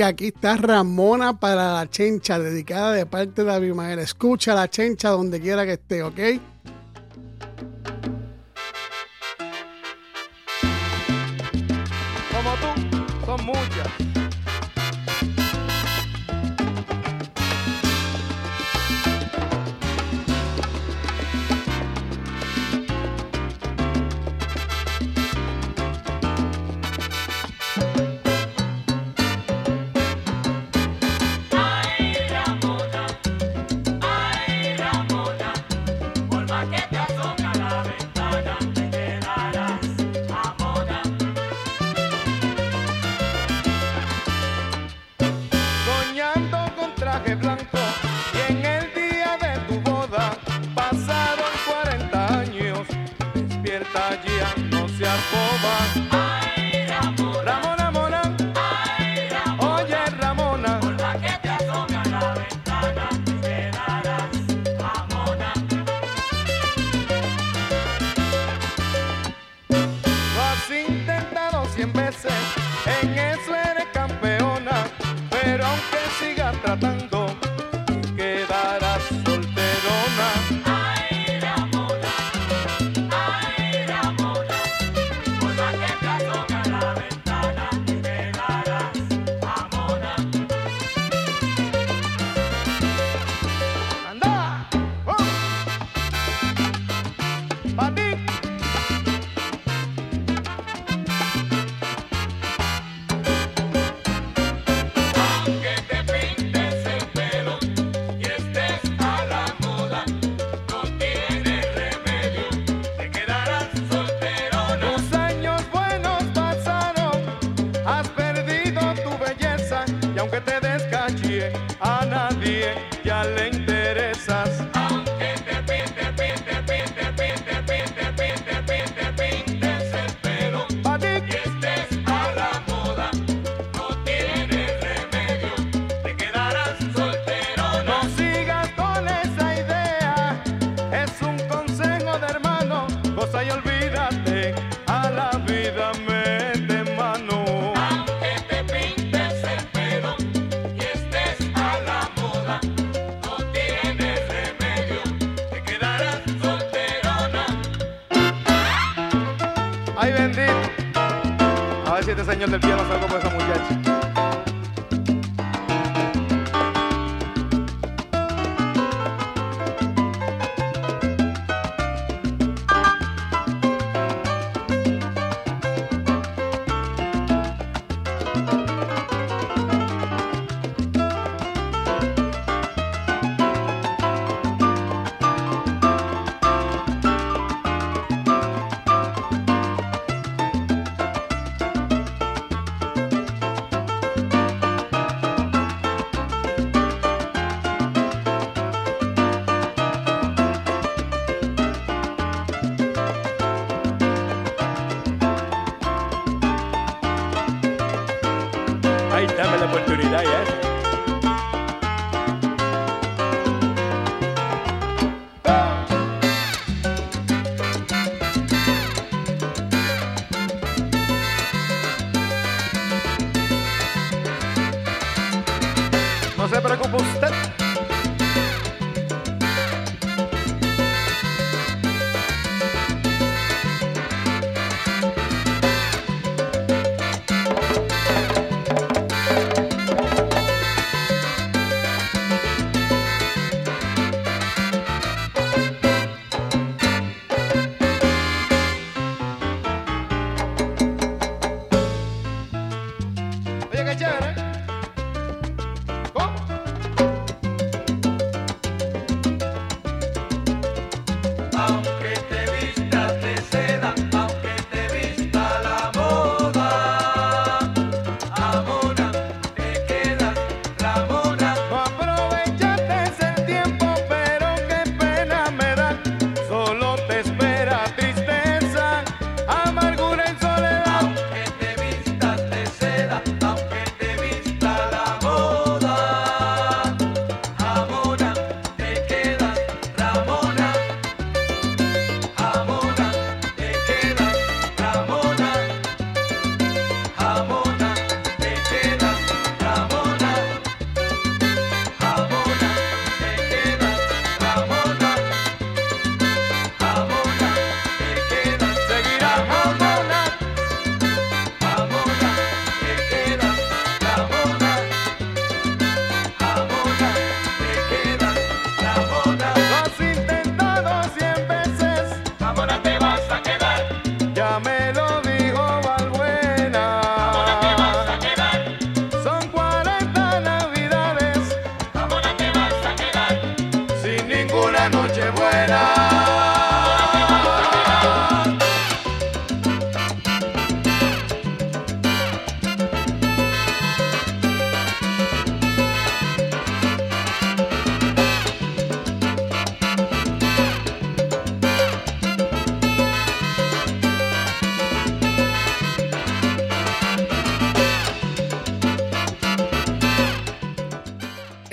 Y 0.00 0.02
aquí 0.02 0.28
está 0.28 0.56
Ramona 0.56 1.38
para 1.38 1.74
la 1.74 1.90
chencha, 1.90 2.38
dedicada 2.38 2.92
de 2.92 3.04
parte 3.04 3.44
de 3.44 3.52
Abimael. 3.52 3.98
Escucha 3.98 4.54
la 4.54 4.70
chencha 4.70 5.10
donde 5.10 5.42
quiera 5.42 5.66
que 5.66 5.74
esté, 5.74 6.02
¿ok? 6.02 6.18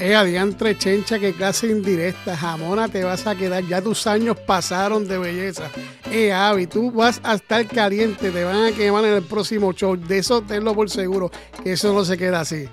Eh, 0.08 0.16
adiantre, 0.16 0.78
chencha, 0.78 1.20
qué 1.20 1.34
clase 1.34 1.68
indirecta. 1.68 2.38
Jamona, 2.38 2.88
te 2.88 3.04
vas 3.04 3.28
a 3.28 3.36
quedar. 3.36 3.62
Ya 3.66 3.82
tus 3.82 4.08
años 4.08 4.38
pasaron 4.40 5.06
de 5.06 5.18
belleza. 5.18 5.70
Eh, 6.10 6.32
Avi, 6.32 6.66
tú 6.66 6.94
vas 6.94 7.20
a 7.24 7.34
estar 7.34 7.68
caliente. 7.68 8.32
Te 8.32 8.44
van 8.46 8.68
a 8.68 8.72
quemar 8.72 9.04
en 9.04 9.16
el 9.16 9.24
próximo 9.24 9.74
show. 9.74 9.98
De 9.98 10.20
eso 10.20 10.42
tenlo 10.44 10.74
por 10.74 10.90
seguro, 10.90 11.30
que 11.62 11.74
eso 11.74 11.92
no 11.92 12.06
se 12.06 12.18
queda 12.18 12.40
así. 12.40 12.70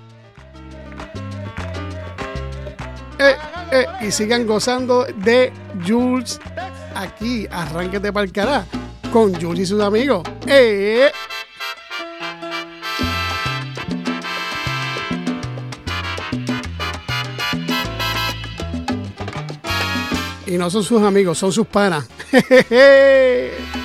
Eh, 3.19 3.35
eh, 3.73 3.85
y 3.99 4.11
sigan 4.11 4.47
gozando 4.47 5.03
de 5.03 5.51
Jules 5.85 6.39
aquí. 6.95 7.47
Arránquete 7.51 8.13
para 8.13 8.23
el 8.23 8.31
cará 8.31 8.65
con 9.11 9.33
Jules 9.33 9.59
y 9.59 9.65
sus 9.65 9.81
amigos. 9.81 10.23
Eh. 10.47 11.11
Y 20.47 20.57
no 20.57 20.69
son 20.69 20.83
sus 20.83 21.01
amigos, 21.01 21.37
son 21.37 21.51
sus 21.51 21.67
panas. 21.67 22.05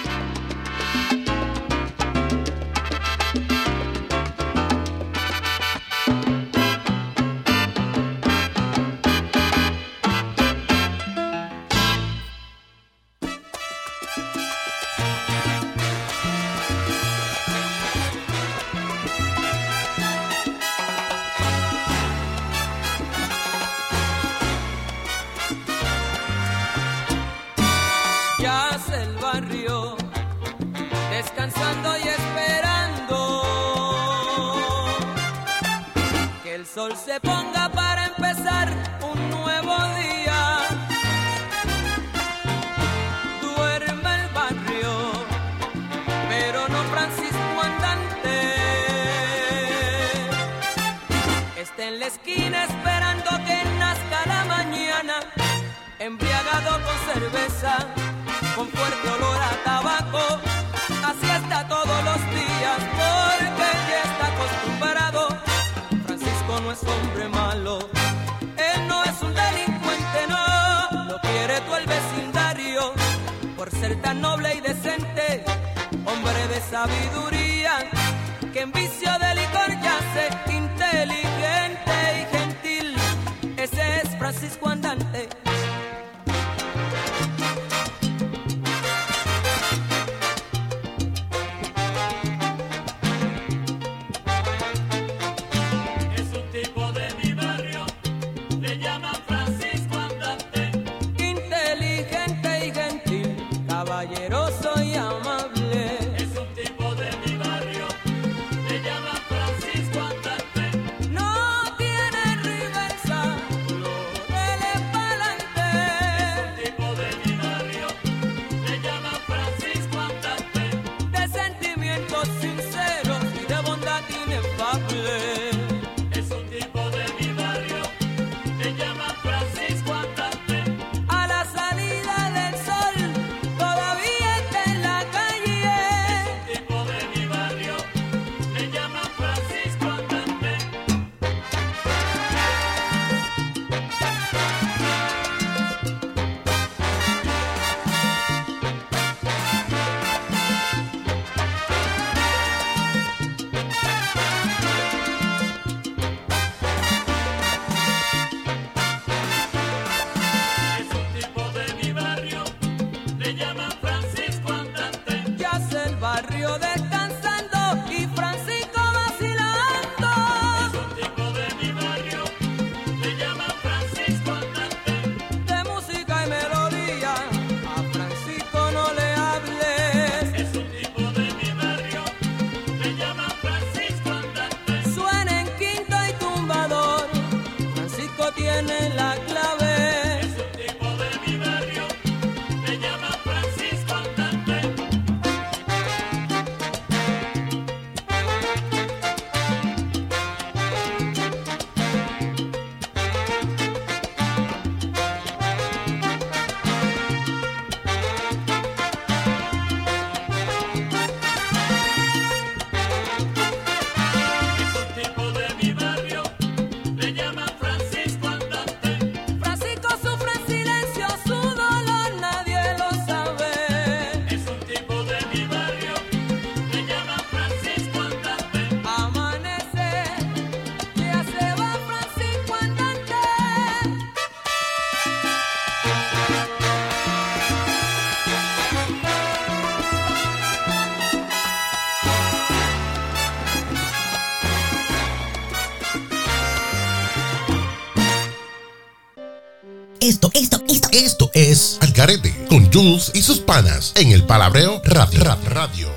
esto, 250.93 251.30
es 251.34 251.78
Al 251.80 251.93
Garete 251.93 252.34
con 252.49 252.72
Jules 252.72 253.11
y 253.14 253.22
sus 253.22 253.41
panas 253.41 253.93
en 253.97 254.12
el 254.12 254.24
Palabreo 254.24 254.80
Radio. 254.84 255.20
Rap 255.24 255.45
Radio. 255.49 255.88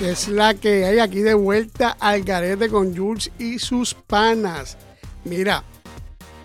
Es 0.00 0.28
la 0.28 0.54
que 0.54 0.84
hay 0.84 0.98
aquí 0.98 1.20
de 1.20 1.34
vuelta 1.34 1.96
al 2.00 2.22
garete 2.22 2.68
con 2.68 2.96
Jules 2.96 3.30
y 3.38 3.60
sus 3.60 3.94
panas. 3.94 4.76
Mira, 5.24 5.62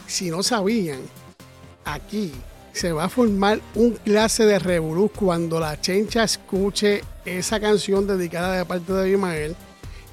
si 0.05 0.30
no 0.30 0.43
sabían, 0.43 0.99
aquí 1.84 2.32
se 2.71 2.91
va 2.91 3.05
a 3.05 3.09
formar 3.09 3.59
un 3.73 3.93
clase 3.93 4.45
de 4.45 4.59
revolú 4.59 5.09
cuando 5.09 5.59
la 5.59 5.82
chencha 5.82 6.23
escuche 6.23 7.03
esa 7.25 7.59
canción 7.59 8.05
dedicada 8.05 8.55
de 8.55 8.65
parte 8.65 8.93
de 8.93 9.01
Abimael. 9.01 9.55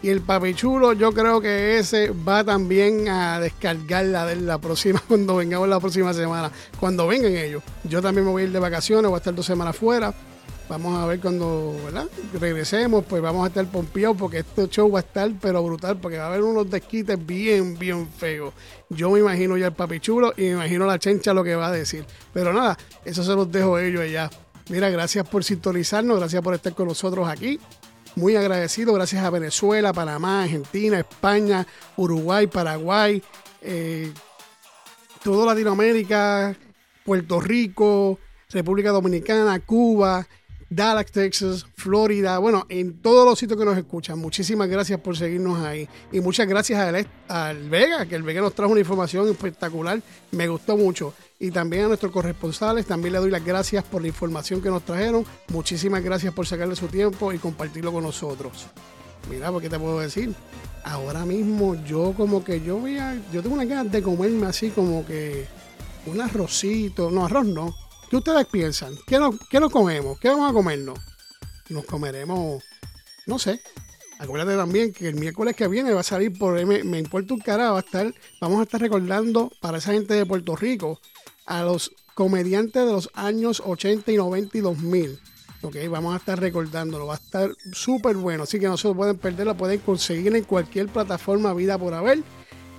Y 0.04 0.10
el 0.10 0.20
papichulo, 0.20 0.92
yo 0.92 1.14
creo 1.14 1.40
que 1.40 1.78
ese 1.78 2.10
va 2.10 2.44
también 2.44 3.08
a 3.08 3.40
descargarla 3.40 4.26
de 4.26 4.36
la 4.36 4.58
próxima, 4.58 5.02
cuando 5.08 5.36
vengamos 5.36 5.66
la 5.66 5.80
próxima 5.80 6.12
semana. 6.12 6.52
Cuando 6.78 7.06
vengan 7.06 7.34
ellos. 7.34 7.62
Yo 7.84 8.02
también 8.02 8.26
me 8.26 8.30
voy 8.30 8.42
a 8.42 8.44
ir 8.44 8.52
de 8.52 8.58
vacaciones, 8.58 9.08
voy 9.08 9.14
a 9.14 9.16
estar 9.16 9.34
dos 9.34 9.46
semanas 9.46 9.74
fuera. 9.74 10.12
Vamos 10.68 10.98
a 10.98 11.06
ver 11.06 11.20
cuando 11.20 11.74
¿verdad? 11.86 12.06
regresemos, 12.38 13.02
pues 13.06 13.22
vamos 13.22 13.44
a 13.44 13.48
estar 13.48 13.64
pompeados 13.64 14.18
porque 14.18 14.40
este 14.40 14.68
show 14.68 14.92
va 14.92 14.98
a 14.98 15.02
estar 15.02 15.30
pero 15.40 15.62
brutal, 15.62 15.96
porque 15.96 16.18
va 16.18 16.24
a 16.24 16.26
haber 16.26 16.42
unos 16.42 16.68
desquites 16.68 17.24
bien, 17.24 17.78
bien 17.78 18.06
feos. 18.06 18.52
Yo 18.90 19.10
me 19.10 19.20
imagino 19.20 19.56
ya 19.56 19.68
el 19.68 19.72
papichulo 19.72 20.34
y 20.36 20.42
me 20.42 20.50
imagino 20.50 20.84
la 20.84 20.98
chencha 20.98 21.32
lo 21.32 21.42
que 21.42 21.54
va 21.54 21.68
a 21.68 21.72
decir. 21.72 22.04
Pero 22.34 22.52
nada, 22.52 22.76
eso 23.06 23.24
se 23.24 23.34
los 23.34 23.50
dejo 23.50 23.78
ellos 23.78 24.02
allá. 24.02 24.28
Mira, 24.68 24.90
gracias 24.90 25.26
por 25.26 25.44
sintonizarnos, 25.44 26.18
gracias 26.18 26.42
por 26.42 26.52
estar 26.52 26.74
con 26.74 26.88
nosotros 26.88 27.26
aquí. 27.26 27.58
Muy 28.16 28.36
agradecido, 28.36 28.92
gracias 28.92 29.24
a 29.24 29.30
Venezuela, 29.30 29.92
Panamá, 29.92 30.44
Argentina, 30.44 31.00
España, 31.00 31.66
Uruguay, 31.96 32.46
Paraguay, 32.46 33.20
eh, 33.60 34.12
toda 35.24 35.46
Latinoamérica, 35.46 36.56
Puerto 37.04 37.40
Rico, 37.40 38.20
República 38.50 38.90
Dominicana, 38.90 39.58
Cuba, 39.58 40.24
Dallas, 40.70 41.10
Texas, 41.10 41.66
Florida, 41.76 42.38
bueno, 42.38 42.66
en 42.68 43.00
todos 43.00 43.26
los 43.26 43.38
sitios 43.38 43.58
que 43.58 43.64
nos 43.64 43.76
escuchan. 43.76 44.18
Muchísimas 44.18 44.68
gracias 44.68 45.00
por 45.00 45.16
seguirnos 45.16 45.60
ahí. 45.64 45.88
Y 46.12 46.20
muchas 46.20 46.46
gracias 46.46 46.80
al, 46.80 47.06
al 47.28 47.68
Vega, 47.68 48.06
que 48.06 48.14
el 48.14 48.22
Vega 48.22 48.40
nos 48.40 48.54
trajo 48.54 48.72
una 48.72 48.80
información 48.80 49.28
espectacular. 49.28 50.00
Me 50.30 50.46
gustó 50.46 50.76
mucho. 50.76 51.14
Y 51.38 51.50
también 51.50 51.84
a 51.84 51.88
nuestros 51.88 52.12
corresponsales, 52.12 52.86
también 52.86 53.12
le 53.12 53.18
doy 53.18 53.30
las 53.30 53.44
gracias 53.44 53.84
por 53.84 54.02
la 54.02 54.08
información 54.08 54.62
que 54.62 54.70
nos 54.70 54.84
trajeron. 54.84 55.24
Muchísimas 55.48 56.02
gracias 56.02 56.32
por 56.32 56.46
sacarle 56.46 56.76
su 56.76 56.86
tiempo 56.86 57.32
y 57.32 57.38
compartirlo 57.38 57.92
con 57.92 58.04
nosotros. 58.04 58.66
Mira, 59.28 59.50
¿por 59.50 59.60
qué 59.60 59.68
te 59.68 59.78
puedo 59.78 60.00
decir? 60.00 60.34
Ahora 60.84 61.24
mismo 61.24 61.74
yo 61.84 62.14
como 62.16 62.44
que 62.44 62.60
yo 62.60 62.76
voy 62.76 62.98
a, 62.98 63.14
yo 63.32 63.42
tengo 63.42 63.54
una 63.54 63.64
ganas 63.64 63.90
de 63.90 64.02
comerme 64.02 64.46
así 64.46 64.70
como 64.70 65.04
que 65.06 65.46
un 66.06 66.20
arrocito, 66.20 67.10
no, 67.10 67.24
arroz 67.26 67.46
no. 67.46 67.74
¿Qué 68.10 68.16
ustedes 68.16 68.46
piensan? 68.46 68.94
¿Qué 69.06 69.18
nos, 69.18 69.36
qué 69.48 69.58
nos 69.58 69.72
comemos? 69.72 70.18
¿Qué 70.20 70.28
vamos 70.28 70.50
a 70.50 70.52
comernos? 70.52 70.98
Nos 71.70 71.84
comeremos, 71.84 72.62
no 73.26 73.38
sé. 73.38 73.60
Acuérdate 74.18 74.56
también 74.56 74.92
que 74.92 75.08
el 75.08 75.16
miércoles 75.16 75.56
que 75.56 75.66
viene 75.66 75.92
va 75.92 76.00
a 76.00 76.04
salir 76.04 76.38
por 76.38 76.58
M, 76.58 76.84
Me 76.84 76.98
Importa 76.98 77.34
un 77.34 77.40
Cara, 77.40 77.72
va 77.72 77.78
a 77.78 77.80
estar, 77.80 78.14
vamos 78.40 78.60
a 78.60 78.62
estar 78.62 78.80
recordando 78.80 79.50
para 79.60 79.78
esa 79.78 79.92
gente 79.92 80.14
de 80.14 80.24
Puerto 80.24 80.54
Rico 80.54 81.00
a 81.46 81.62
los 81.62 81.92
comediantes 82.14 82.84
de 82.86 82.92
los 82.92 83.10
años 83.14 83.62
80 83.64 84.10
y 84.12 84.16
90 84.16 84.58
y 84.58 84.60
2000. 84.60 85.18
Ok, 85.62 85.76
vamos 85.90 86.12
a 86.14 86.18
estar 86.18 86.38
recordándolo, 86.38 87.06
va 87.06 87.14
a 87.14 87.16
estar 87.16 87.50
súper 87.72 88.16
bueno, 88.16 88.42
así 88.42 88.60
que 88.60 88.66
no 88.66 88.76
se 88.76 88.86
lo 88.88 88.94
pueden 88.94 89.16
perder, 89.16 89.46
lo 89.46 89.56
pueden 89.56 89.80
conseguir 89.80 90.34
en 90.36 90.44
cualquier 90.44 90.88
plataforma 90.88 91.54
vida 91.54 91.78
por 91.78 91.94
haber, 91.94 92.22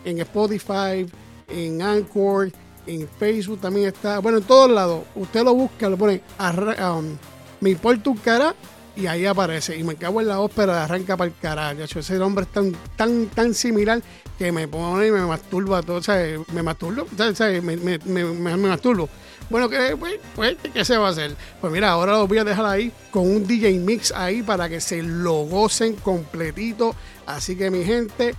en 0.06 0.20
Spotify, 0.20 1.06
en 1.50 1.82
Anchor, 1.82 2.52
en 2.86 3.08
Facebook 3.20 3.60
también 3.60 3.88
está, 3.88 4.20
bueno, 4.20 4.38
en 4.38 4.44
todos 4.44 4.70
lados. 4.70 5.04
Usted 5.16 5.44
lo 5.44 5.56
busca, 5.56 5.90
lo 5.90 5.98
pone, 5.98 6.22
arra- 6.38 6.94
um, 6.96 7.18
me 7.60 7.72
importa 7.72 8.10
un 8.12 8.18
cara 8.18 8.54
y 8.96 9.08
ahí 9.08 9.26
aparece. 9.26 9.78
Y 9.78 9.84
me 9.84 9.96
cago 9.96 10.22
en 10.22 10.28
la 10.28 10.40
ópera 10.40 10.74
de 10.76 10.80
arranca 10.82 11.18
para 11.18 11.30
el 11.30 11.36
carajo. 11.40 11.82
Ese 11.84 12.16
nombre 12.16 12.46
es 12.46 12.52
tan, 12.52 12.72
tan, 12.96 13.28
tan 13.28 13.54
similar 13.54 14.02
que 14.38 14.52
me 14.52 14.68
pone 14.68 15.08
y 15.08 15.12
me 15.12 15.22
masturba 15.26 15.82
todo, 15.82 16.02
¿sabes? 16.04 16.40
Me 16.54 16.62
masturbo, 16.64 17.06
¿sabes? 17.18 17.64
Me, 17.64 17.78
me, 17.78 17.98
me, 18.00 18.24
me- 18.26 18.58
me 18.58 18.68
masturbo. 18.68 19.08
Bueno, 19.50 19.70
¿qué, 19.70 19.96
pues, 20.00 20.16
pues, 20.36 20.58
¿qué 20.74 20.84
se 20.84 20.98
va 20.98 21.08
a 21.10 21.12
hacer? 21.12 21.36
Pues 21.62 21.72
mira, 21.72 21.92
ahora 21.92 22.14
lo 22.14 22.28
voy 22.28 22.40
a 22.40 22.44
dejar 22.44 22.66
ahí 22.66 22.92
con 23.12 23.24
un 23.30 23.46
DJ 23.46 23.78
Mix 23.80 24.12
ahí 24.12 24.42
para 24.42 24.68
que 24.68 24.82
se 24.82 25.04
lo 25.04 25.44
gocen 25.46 25.94
completito. 25.98 26.96
Así 27.28 27.56
que 27.56 27.70
mi 27.70 27.84
gente, 27.84 28.34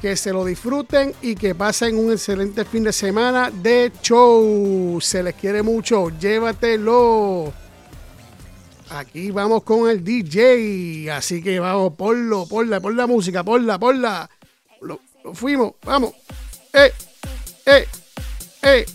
que 0.00 0.16
se 0.16 0.32
lo 0.32 0.44
disfruten 0.44 1.12
y 1.20 1.34
que 1.34 1.54
pasen 1.56 1.98
un 1.98 2.12
excelente 2.12 2.64
fin 2.64 2.84
de 2.84 2.92
semana 2.92 3.50
de 3.50 3.90
show. 4.02 4.98
Se 5.00 5.22
les 5.22 5.34
quiere 5.34 5.62
mucho, 5.62 6.10
llévatelo. 6.10 7.52
Aquí 8.94 9.30
vamos 9.30 9.62
con 9.62 9.88
el 9.88 10.04
DJ, 10.04 11.10
así 11.10 11.42
que 11.42 11.58
vamos, 11.58 11.94
ponlo, 11.94 12.46
ponla, 12.46 12.78
pon 12.78 12.94
la 12.94 13.06
música, 13.06 13.42
ponla, 13.42 13.78
ponla. 13.78 14.28
Lo, 14.82 15.00
lo 15.24 15.34
fuimos, 15.34 15.72
vamos. 15.82 16.12
Eh, 16.74 16.92
eh, 17.64 17.86
eh, 18.62 18.86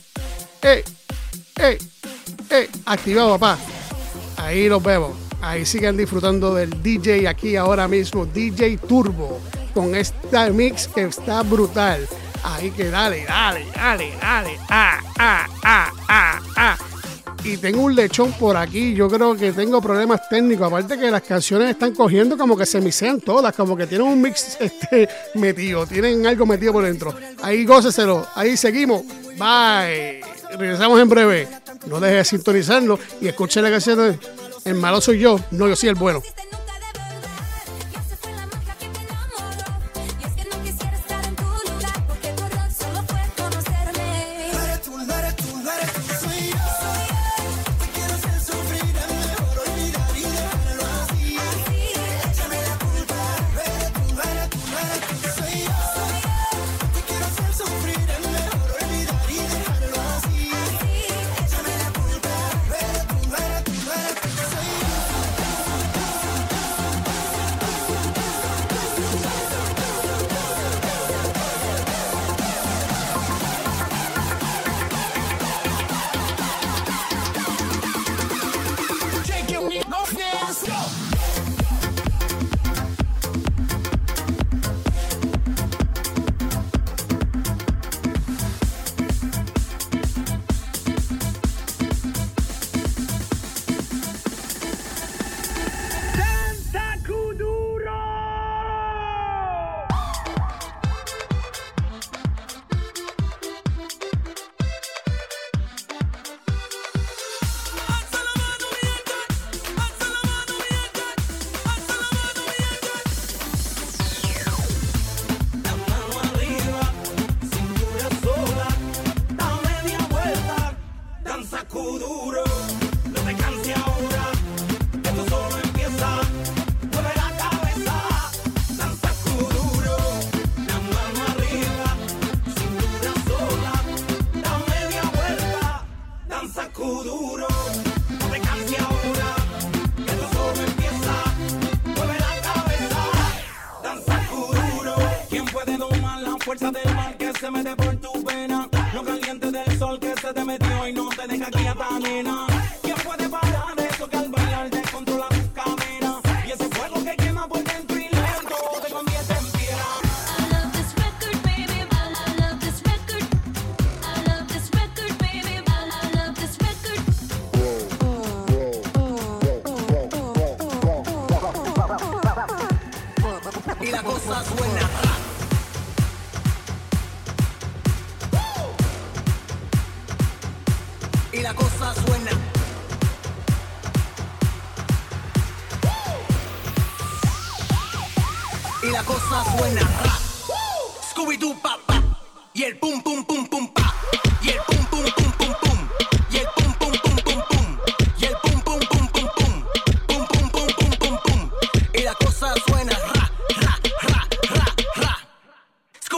eh, 0.61 0.83
eh, 1.59 1.77
eh. 2.51 2.69
Activado, 2.85 3.39
papá. 3.39 3.57
Ahí 4.37 4.69
los 4.69 4.83
vemos. 4.83 5.17
Ahí 5.41 5.65
sigan 5.65 5.97
disfrutando 5.97 6.53
del 6.53 6.83
DJ 6.83 7.27
aquí 7.27 7.55
ahora 7.55 7.87
mismo, 7.87 8.27
DJ 8.27 8.77
Turbo, 8.77 9.39
con 9.73 9.95
esta 9.95 10.49
mix 10.51 10.87
que 10.87 11.05
está 11.05 11.41
brutal. 11.41 12.07
Ahí 12.43 12.69
que 12.69 12.91
dale, 12.91 13.25
dale, 13.25 13.65
dale, 13.73 14.11
dale. 14.21 14.59
Ah, 14.69 14.99
ah, 15.17 15.47
ah, 15.63 15.91
ah, 16.07 16.39
ah. 16.41 16.46
Y 17.43 17.57
tengo 17.57 17.83
un 17.83 17.95
lechón 17.95 18.31
por 18.33 18.57
aquí. 18.57 18.93
Yo 18.93 19.07
creo 19.09 19.35
que 19.35 19.51
tengo 19.51 19.81
problemas 19.81 20.27
técnicos. 20.29 20.67
Aparte 20.67 20.97
que 20.97 21.09
las 21.09 21.21
canciones 21.21 21.69
están 21.69 21.93
cogiendo 21.93 22.37
como 22.37 22.57
que 22.57 22.65
se 22.65 22.81
misean 22.81 23.21
todas, 23.21 23.55
como 23.55 23.77
que 23.77 23.87
tienen 23.87 24.07
un 24.07 24.21
mix 24.21 24.57
este, 24.59 25.07
metido, 25.35 25.85
tienen 25.85 26.25
algo 26.25 26.45
metido 26.45 26.73
por 26.73 26.83
dentro. 26.83 27.13
Ahí 27.41 27.65
góceselo. 27.65 28.27
Ahí 28.35 28.57
seguimos. 28.57 29.03
Bye. 29.37 30.21
Regresamos 30.57 30.99
en 30.99 31.09
breve. 31.09 31.47
No 31.85 31.99
deje 31.99 32.15
de 32.15 32.25
sintonizarlo 32.25 32.99
y 33.21 33.27
escuche 33.27 33.61
la 33.61 33.69
canción. 33.69 34.19
El 34.65 34.75
malo 34.75 34.99
soy 34.99 35.19
yo. 35.19 35.39
No, 35.51 35.67
yo 35.67 35.75
soy 35.75 35.89
el 35.89 35.95
bueno. 35.95 36.21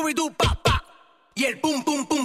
y 0.09 0.13
do 0.13 0.31
pa 0.31 0.55
pa. 0.63 0.83
Y 1.35 1.45
el 1.45 1.59
pum 1.59 1.83
pum 1.83 2.05
pum. 2.05 2.18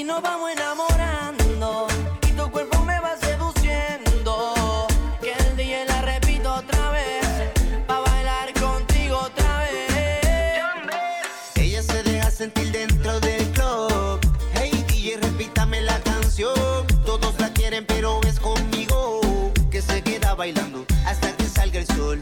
Así 0.00 0.06
nos 0.06 0.22
vamos 0.22 0.50
enamorando 0.50 1.86
y 2.26 2.32
tu 2.32 2.50
cuerpo 2.50 2.82
me 2.86 2.98
va 3.00 3.18
seduciendo. 3.18 4.86
Que 5.20 5.32
el 5.32 5.56
día 5.58 5.84
la 5.84 6.00
repito 6.00 6.54
otra 6.54 6.90
vez, 6.92 7.22
pa' 7.86 8.00
bailar 8.00 8.50
contigo 8.54 9.18
otra 9.18 9.58
vez. 9.58 10.62
Ella 11.56 11.82
se 11.82 12.02
deja 12.02 12.30
sentir 12.30 12.72
dentro 12.72 13.20
del 13.20 13.46
club. 13.50 14.20
Hey 14.54 14.70
DJ, 14.88 15.18
repítame 15.18 15.82
la 15.82 16.00
canción. 16.00 16.86
Todos 17.04 17.38
la 17.38 17.52
quieren, 17.52 17.84
pero 17.84 18.22
es 18.22 18.40
conmigo 18.40 19.20
que 19.70 19.82
se 19.82 20.00
queda 20.02 20.34
bailando 20.34 20.86
hasta 21.04 21.30
que 21.36 21.44
salga 21.44 21.78
el 21.78 21.86
sol. 21.88 22.18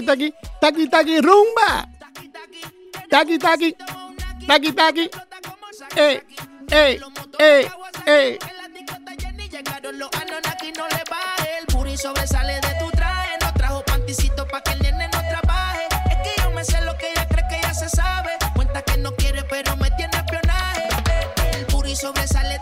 taqui, 0.00 0.06
taqui, 0.06 0.34
taqui, 0.60 0.88
taqui, 0.88 1.20
rumba. 1.20 1.86
Taqui, 3.10 3.38
taqui, 3.38 3.76
taqui, 4.46 4.72
taqui. 4.72 5.10
Eh, 5.96 6.22
eh, 6.70 7.00
eh, 7.38 7.68
eh. 8.06 8.38
Los 9.92 10.08
aquí 10.48 10.72
no 10.78 10.88
le 10.88 11.02
el 11.58 11.66
puri 11.66 11.98
sobresale 11.98 12.54
de 12.54 12.74
tu 12.80 12.90
traje. 12.92 13.36
No 13.42 13.52
trajo 13.52 13.82
panticito 13.84 14.46
pa' 14.48 14.62
que 14.62 14.72
el 14.72 14.78
nene 14.80 15.08
no 15.12 15.18
trabaje. 15.28 15.86
Es 16.10 16.16
que 16.24 16.42
yo 16.42 16.50
me 16.52 16.64
sé 16.64 16.80
lo 16.82 16.96
que 16.96 17.10
ella 17.10 17.26
cree 17.28 17.46
que 17.48 17.60
ya 17.60 17.74
se 17.74 17.90
sabe. 17.90 18.30
Cuenta 18.54 18.80
que 18.80 18.96
no 18.96 19.14
quiere, 19.16 19.44
pero 19.44 19.76
me 19.76 19.90
tiene 19.90 20.16
espionaje. 20.16 20.88
El 21.52 21.66
puri 21.66 21.94
sobresale 21.94 22.61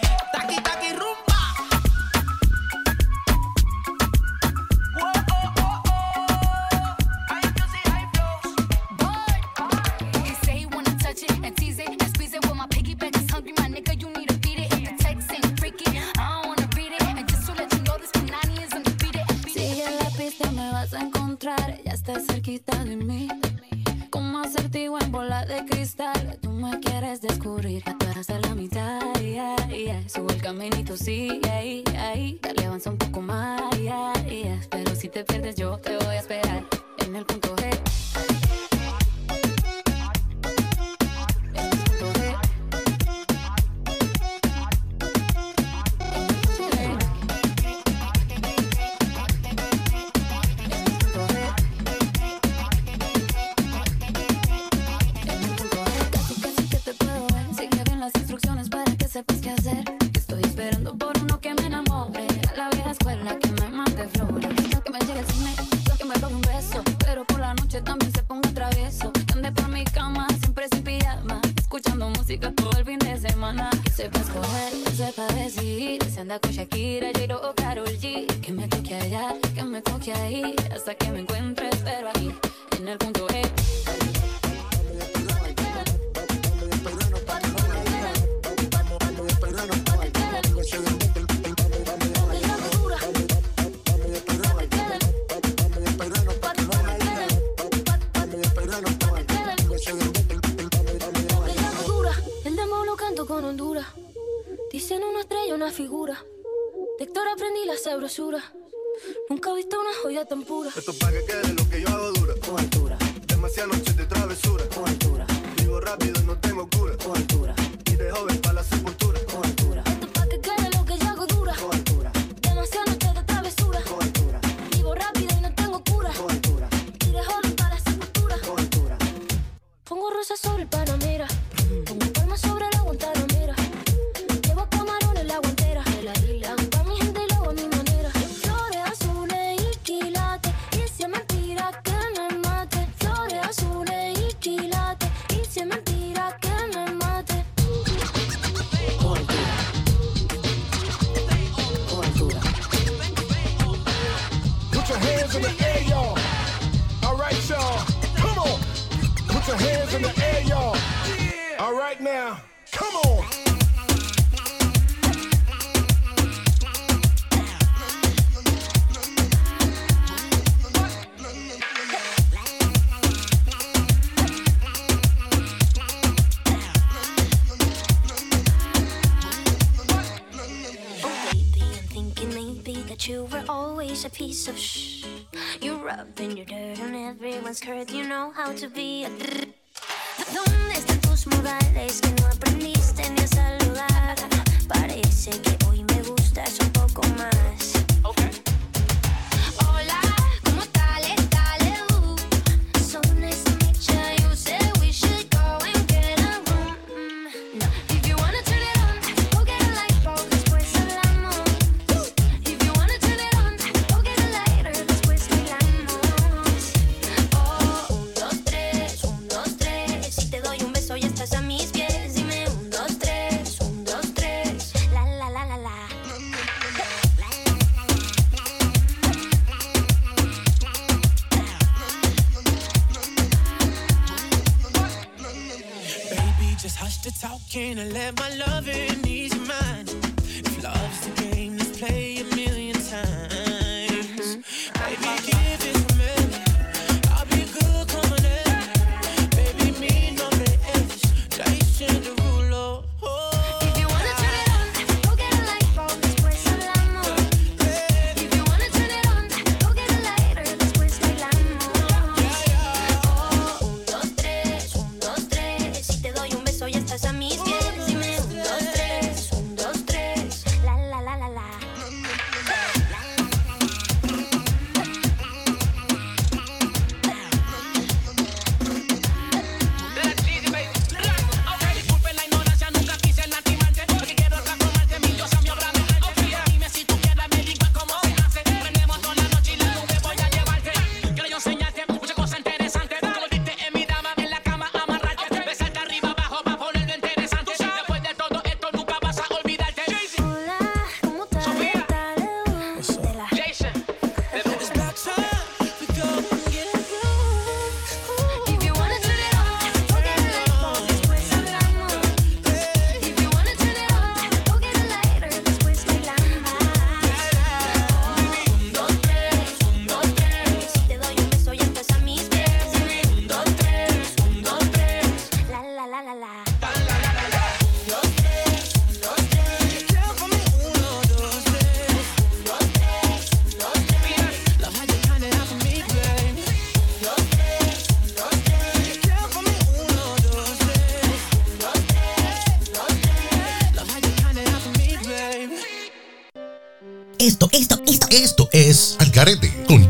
to 188.61 188.67
be 188.67 189.05
a 189.05 189.30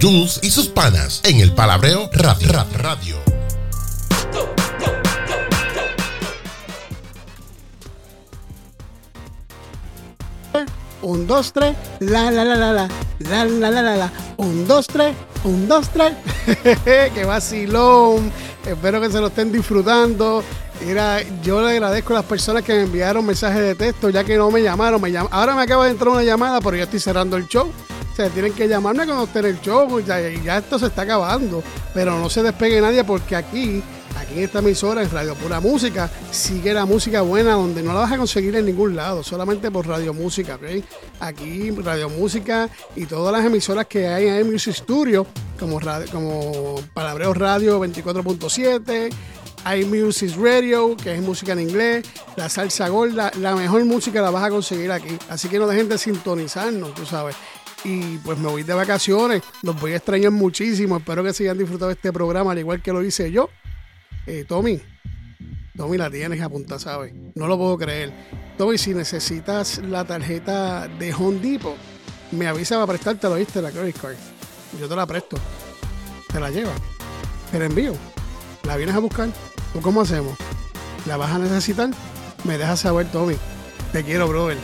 Jules 0.02 0.40
y 0.42 0.50
sus 0.50 0.68
panas 0.68 1.22
en 1.26 1.42
el 1.42 1.54
Palabreo 1.54 2.10
Radio. 2.14 2.52
Rap 2.52 2.76
Radio. 2.76 3.18
Un, 11.04 11.28
dos, 11.28 11.54
tres, 11.54 11.76
la, 12.00 12.32
la, 12.32 12.44
la, 12.44 12.56
la, 12.56 12.74
la, 12.74 12.88
la, 13.20 13.46
la, 13.46 13.72
la, 13.72 13.82
la, 13.82 13.96
la, 13.98 14.12
un, 14.38 14.68
dos, 14.68 14.88
tres, 14.88 15.16
un, 15.44 15.68
dos, 15.68 15.90
tres. 15.90 16.14
¡Qué 17.14 17.24
vacilón! 17.26 18.32
Espero 18.66 19.02
que 19.02 19.12
se 19.12 19.20
lo 19.20 19.28
estén 19.28 19.52
disfrutando. 19.52 20.44
Mira, 20.84 21.22
yo 21.44 21.62
le 21.62 21.74
agradezco 21.74 22.14
a 22.14 22.18
las 22.18 22.26
personas 22.26 22.64
que 22.64 22.74
me 22.74 22.82
enviaron 22.84 23.24
mensajes 23.24 23.62
de 23.62 23.76
texto, 23.76 24.10
ya 24.10 24.24
que 24.24 24.36
no 24.36 24.50
me 24.50 24.64
llamaron. 24.64 25.00
Me 25.00 25.12
llam 25.12 25.28
Ahora 25.30 25.56
me 25.56 25.62
acaba 25.62 25.86
de 25.86 25.92
entrar 25.92 26.10
una 26.10 26.24
llamada, 26.24 26.60
pero 26.60 26.78
yo 26.78 26.84
estoy 26.84 27.00
cerrando 27.00 27.38
el 27.38 27.48
show. 27.48 27.72
Tienen 28.30 28.54
que 28.54 28.68
llamarme 28.68 29.06
cuando 29.06 29.24
esté 29.24 29.40
en 29.40 29.46
el 29.46 29.62
show. 29.62 30.00
Ya, 30.02 30.20
ya 30.20 30.58
esto 30.58 30.78
se 30.78 30.88
está 30.88 31.04
acabando. 31.04 31.64
Pero 31.94 32.18
no 32.20 32.30
se 32.30 32.44
despegue 32.44 32.80
nadie 32.82 33.04
porque 33.04 33.36
aquí, 33.36 33.82
aquí 34.18 34.34
en 34.38 34.44
esta 34.44 34.60
emisora, 34.60 35.02
en 35.02 35.10
Radio 35.10 35.36
Pura 35.36 35.60
Música, 35.60 36.10
sigue 36.32 36.74
la 36.74 36.86
música 36.86 37.22
buena 37.22 37.54
donde 37.54 37.82
no 37.82 37.94
la 37.94 38.02
vas 38.02 38.12
a 38.12 38.18
conseguir 38.18 38.56
en 38.56 38.66
ningún 38.66 38.96
lado, 38.96 39.24
solamente 39.24 39.72
por 39.72 39.88
Radio 39.88 40.14
Música. 40.14 40.60
Aquí, 41.20 41.72
Radio 41.72 42.10
Música 42.10 42.70
y 42.96 43.06
todas 43.06 43.34
las 43.34 43.46
emisoras 43.46 43.88
que 43.88 44.08
hay 44.08 44.28
en 44.28 44.52
Music 44.52 44.76
Studio, 44.76 45.26
como, 45.60 45.80
como 46.12 46.76
Palabreo 46.94 47.34
Radio 47.34 47.84
24.7 47.84 49.10
iMusic 49.66 50.36
Radio, 50.38 50.96
que 50.98 51.14
es 51.14 51.22
música 51.22 51.54
en 51.54 51.62
inglés, 51.62 52.06
la 52.36 52.50
salsa 52.50 52.88
gorda, 52.90 53.32
la 53.40 53.56
mejor 53.56 53.86
música 53.86 54.22
la 54.22 54.32
vas 54.32 54.44
a 54.44 54.50
conseguir 54.50 54.92
aquí. 54.92 55.18
Así 55.30 55.50
que 55.50 55.60
no 55.60 55.68
dejen 55.68 55.90
de 55.90 55.98
sintonizarnos, 55.98 56.94
tú 56.94 57.06
sabes. 57.06 57.36
Y 57.84 58.18
pues 58.20 58.38
me 58.38 58.48
voy 58.48 58.64
de 58.64 58.74
vacaciones, 58.74 59.42
los 59.64 59.80
voy 59.80 59.94
a 59.94 59.98
extrañar 59.98 60.32
muchísimo. 60.32 60.98
Espero 60.98 61.24
que 61.24 61.34
se 61.34 61.44
hayan 61.44 61.58
disfrutado 61.58 61.92
este 61.92 62.14
programa, 62.14 62.52
al 62.52 62.60
igual 62.60 62.82
que 62.82 62.92
lo 62.92 63.04
hice 63.04 63.32
yo. 63.32 63.50
Eh, 64.28 64.46
Tommy, 64.48 64.80
Tommy 65.76 65.98
la 65.98 66.12
tienes 66.12 66.42
apuntada, 66.42 66.80
¿sabes? 66.80 67.14
No 67.34 67.48
lo 67.48 67.58
puedo 67.58 67.78
creer. 67.78 68.14
Tommy, 68.58 68.78
si 68.78 68.94
necesitas 68.94 69.80
la 69.80 70.06
tarjeta 70.06 70.88
de 70.88 71.14
Home 71.14 71.40
Depot, 71.40 71.76
me 72.32 72.48
avisa 72.48 72.76
para 72.76 72.88
prestártelo, 72.88 73.36
¿viste? 73.36 73.62
La 73.62 73.72
credit 73.72 74.00
card. 74.00 74.16
Yo 74.80 74.88
te 74.88 74.96
la 74.96 75.06
presto. 75.06 75.38
Te 76.32 76.40
la 76.40 76.50
llevas. 76.50 76.80
Te 77.52 77.60
la 77.60 77.66
envío. 77.66 77.94
¿La 78.64 78.78
vienes 78.78 78.96
a 78.96 79.00
buscar? 79.00 79.30
¿O 79.74 79.82
cómo 79.82 80.02
hacemos? 80.02 80.38
¿La 81.08 81.18
vas 81.18 81.32
a 81.32 81.40
necesitar? 81.40 81.90
Me 82.44 82.58
dejas 82.58 82.82
saber, 82.82 83.12
Tommy. 83.12 83.36
Te 83.92 84.04
quiero, 84.04 84.28
brother. 84.28 84.58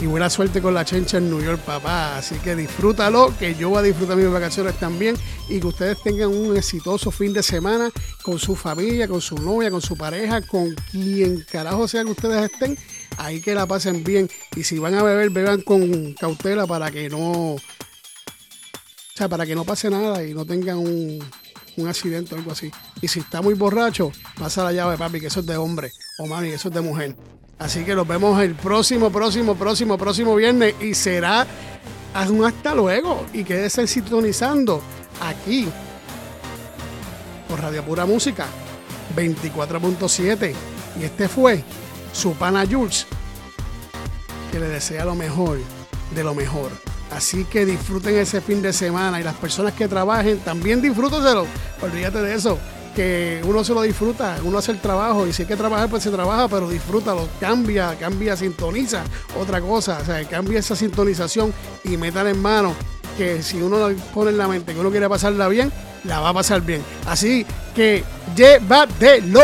Y 0.00 0.06
buena 0.06 0.30
suerte 0.30 0.62
con 0.62 0.72
la 0.72 0.82
chencha 0.82 1.18
en 1.18 1.28
New 1.28 1.42
York, 1.42 1.60
papá. 1.60 2.16
Así 2.16 2.34
que 2.36 2.56
disfrútalo, 2.56 3.36
que 3.38 3.54
yo 3.54 3.68
voy 3.68 3.80
a 3.80 3.82
disfrutar 3.82 4.16
mis 4.16 4.30
vacaciones 4.30 4.78
también. 4.78 5.14
Y 5.46 5.60
que 5.60 5.66
ustedes 5.66 6.02
tengan 6.02 6.28
un 6.28 6.56
exitoso 6.56 7.10
fin 7.10 7.34
de 7.34 7.42
semana 7.42 7.90
con 8.22 8.38
su 8.38 8.56
familia, 8.56 9.06
con 9.08 9.20
su 9.20 9.34
novia, 9.36 9.70
con 9.70 9.82
su 9.82 9.98
pareja, 9.98 10.40
con 10.40 10.74
quien 10.90 11.44
carajo 11.52 11.86
sea 11.86 12.02
que 12.04 12.12
ustedes 12.12 12.50
estén. 12.50 12.78
Ahí 13.18 13.42
que 13.42 13.54
la 13.54 13.66
pasen 13.66 14.02
bien. 14.02 14.30
Y 14.56 14.62
si 14.62 14.78
van 14.78 14.94
a 14.94 15.02
beber, 15.02 15.28
beban 15.28 15.60
con 15.60 16.14
cautela 16.14 16.66
para 16.66 16.90
que 16.90 17.10
no. 17.10 17.52
O 17.52 17.60
sea, 19.14 19.28
para 19.28 19.44
que 19.44 19.54
no 19.54 19.64
pase 19.64 19.90
nada 19.90 20.24
y 20.24 20.32
no 20.32 20.46
tengan 20.46 20.78
un, 20.78 21.22
un 21.76 21.88
accidente 21.88 22.34
o 22.34 22.38
algo 22.38 22.52
así. 22.52 22.70
Y 23.02 23.08
si 23.08 23.20
está 23.20 23.42
muy 23.42 23.52
borracho, 23.52 24.12
pasa 24.38 24.64
la 24.64 24.72
llave, 24.72 24.96
papi, 24.96 25.20
que 25.20 25.26
eso 25.26 25.40
es 25.40 25.46
de 25.46 25.58
hombre. 25.58 25.92
O 26.18 26.26
mami, 26.26 26.48
que 26.48 26.54
eso 26.54 26.68
es 26.68 26.74
de 26.74 26.80
mujer. 26.80 27.16
Así 27.60 27.84
que 27.84 27.94
nos 27.94 28.08
vemos 28.08 28.42
el 28.42 28.54
próximo, 28.54 29.10
próximo, 29.10 29.54
próximo, 29.54 29.98
próximo 29.98 30.34
viernes. 30.34 30.74
Y 30.80 30.94
será 30.94 31.46
un 32.30 32.44
hasta 32.44 32.74
luego. 32.74 33.26
Y 33.34 33.44
quédese 33.44 33.86
sintonizando 33.86 34.82
aquí 35.20 35.68
por 37.46 37.60
Radio 37.60 37.84
Pura 37.84 38.06
Música 38.06 38.46
24.7. 39.14 40.54
Y 40.98 41.04
este 41.04 41.28
fue 41.28 41.62
su 42.12 42.34
Jules, 42.34 43.06
que 44.50 44.58
le 44.58 44.68
desea 44.68 45.04
lo 45.04 45.14
mejor 45.14 45.58
de 46.14 46.24
lo 46.24 46.34
mejor. 46.34 46.70
Así 47.10 47.44
que 47.44 47.66
disfruten 47.66 48.16
ese 48.16 48.40
fin 48.40 48.62
de 48.62 48.72
semana 48.72 49.20
y 49.20 49.22
las 49.22 49.34
personas 49.34 49.74
que 49.74 49.86
trabajen 49.86 50.38
también 50.38 50.80
disfrútenselo. 50.80 51.46
Olvídate 51.82 52.22
de 52.22 52.34
eso, 52.34 52.58
que 52.94 53.40
uno 53.44 53.64
se 53.64 53.74
lo 53.74 53.82
disfruta, 53.82 54.38
uno 54.44 54.58
hace 54.58 54.72
el 54.72 54.80
trabajo 54.80 55.26
y 55.26 55.32
si 55.32 55.42
hay 55.42 55.48
que 55.48 55.56
trabajar, 55.56 55.88
pues 55.88 56.02
se 56.02 56.10
trabaja, 56.10 56.48
pero 56.48 56.68
disfrútalo, 56.68 57.28
cambia, 57.38 57.96
cambia, 57.98 58.36
sintoniza 58.36 59.02
otra 59.38 59.60
cosa, 59.60 59.98
o 60.02 60.04
sea, 60.04 60.24
cambia 60.28 60.58
esa 60.58 60.76
sintonización 60.76 61.52
y 61.84 61.96
metan 61.96 62.26
en 62.26 62.40
mano 62.40 62.74
que 63.16 63.42
si 63.42 63.60
uno 63.60 63.88
lo 63.88 63.96
pone 64.14 64.30
en 64.30 64.38
la 64.38 64.48
mente 64.48 64.72
que 64.72 64.80
uno 64.80 64.90
quiere 64.90 65.08
pasarla 65.08 65.48
bien, 65.48 65.72
la 66.04 66.20
va 66.20 66.30
a 66.30 66.34
pasar 66.34 66.62
bien. 66.62 66.82
Así 67.06 67.44
que 67.74 68.04
llévatelo. 68.34 69.40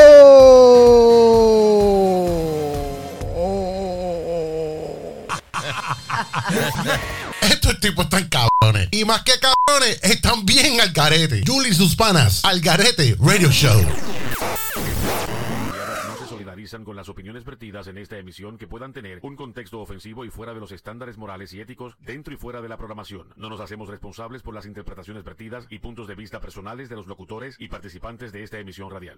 Estos 7.50 7.80
tipos 7.80 8.04
están 8.04 8.28
cabrones. 8.28 8.88
Y 8.92 9.04
más 9.04 9.22
que 9.22 9.32
cabrones, 9.38 10.00
están 10.02 10.44
bien 10.44 10.80
al 10.80 10.92
garete. 10.92 11.42
Julie 11.46 11.70
y 11.70 11.74
sus 11.74 11.96
panas, 11.96 12.44
al 12.44 12.60
garete 12.60 13.16
Radio 13.20 13.50
Show. 13.50 13.84
con 16.84 16.96
las 16.96 17.08
opiniones 17.08 17.44
vertidas 17.44 17.86
en 17.86 17.96
esta 17.96 18.18
emisión 18.18 18.58
que 18.58 18.66
puedan 18.66 18.92
tener 18.92 19.20
un 19.22 19.36
contexto 19.36 19.80
ofensivo 19.80 20.24
y 20.24 20.30
fuera 20.30 20.52
de 20.52 20.58
los 20.58 20.72
estándares 20.72 21.16
morales 21.16 21.52
y 21.54 21.60
éticos 21.60 21.96
dentro 22.00 22.34
y 22.34 22.36
fuera 22.36 22.60
de 22.60 22.68
la 22.68 22.76
programación. 22.76 23.28
No 23.36 23.48
nos 23.48 23.60
hacemos 23.60 23.88
responsables 23.88 24.42
por 24.42 24.52
las 24.52 24.66
interpretaciones 24.66 25.22
vertidas 25.22 25.66
y 25.70 25.78
puntos 25.78 26.08
de 26.08 26.16
vista 26.16 26.40
personales 26.40 26.88
de 26.88 26.96
los 26.96 27.06
locutores 27.06 27.54
y 27.60 27.68
participantes 27.68 28.32
de 28.32 28.42
esta 28.42 28.58
emisión 28.58 28.90
radial. 28.90 29.14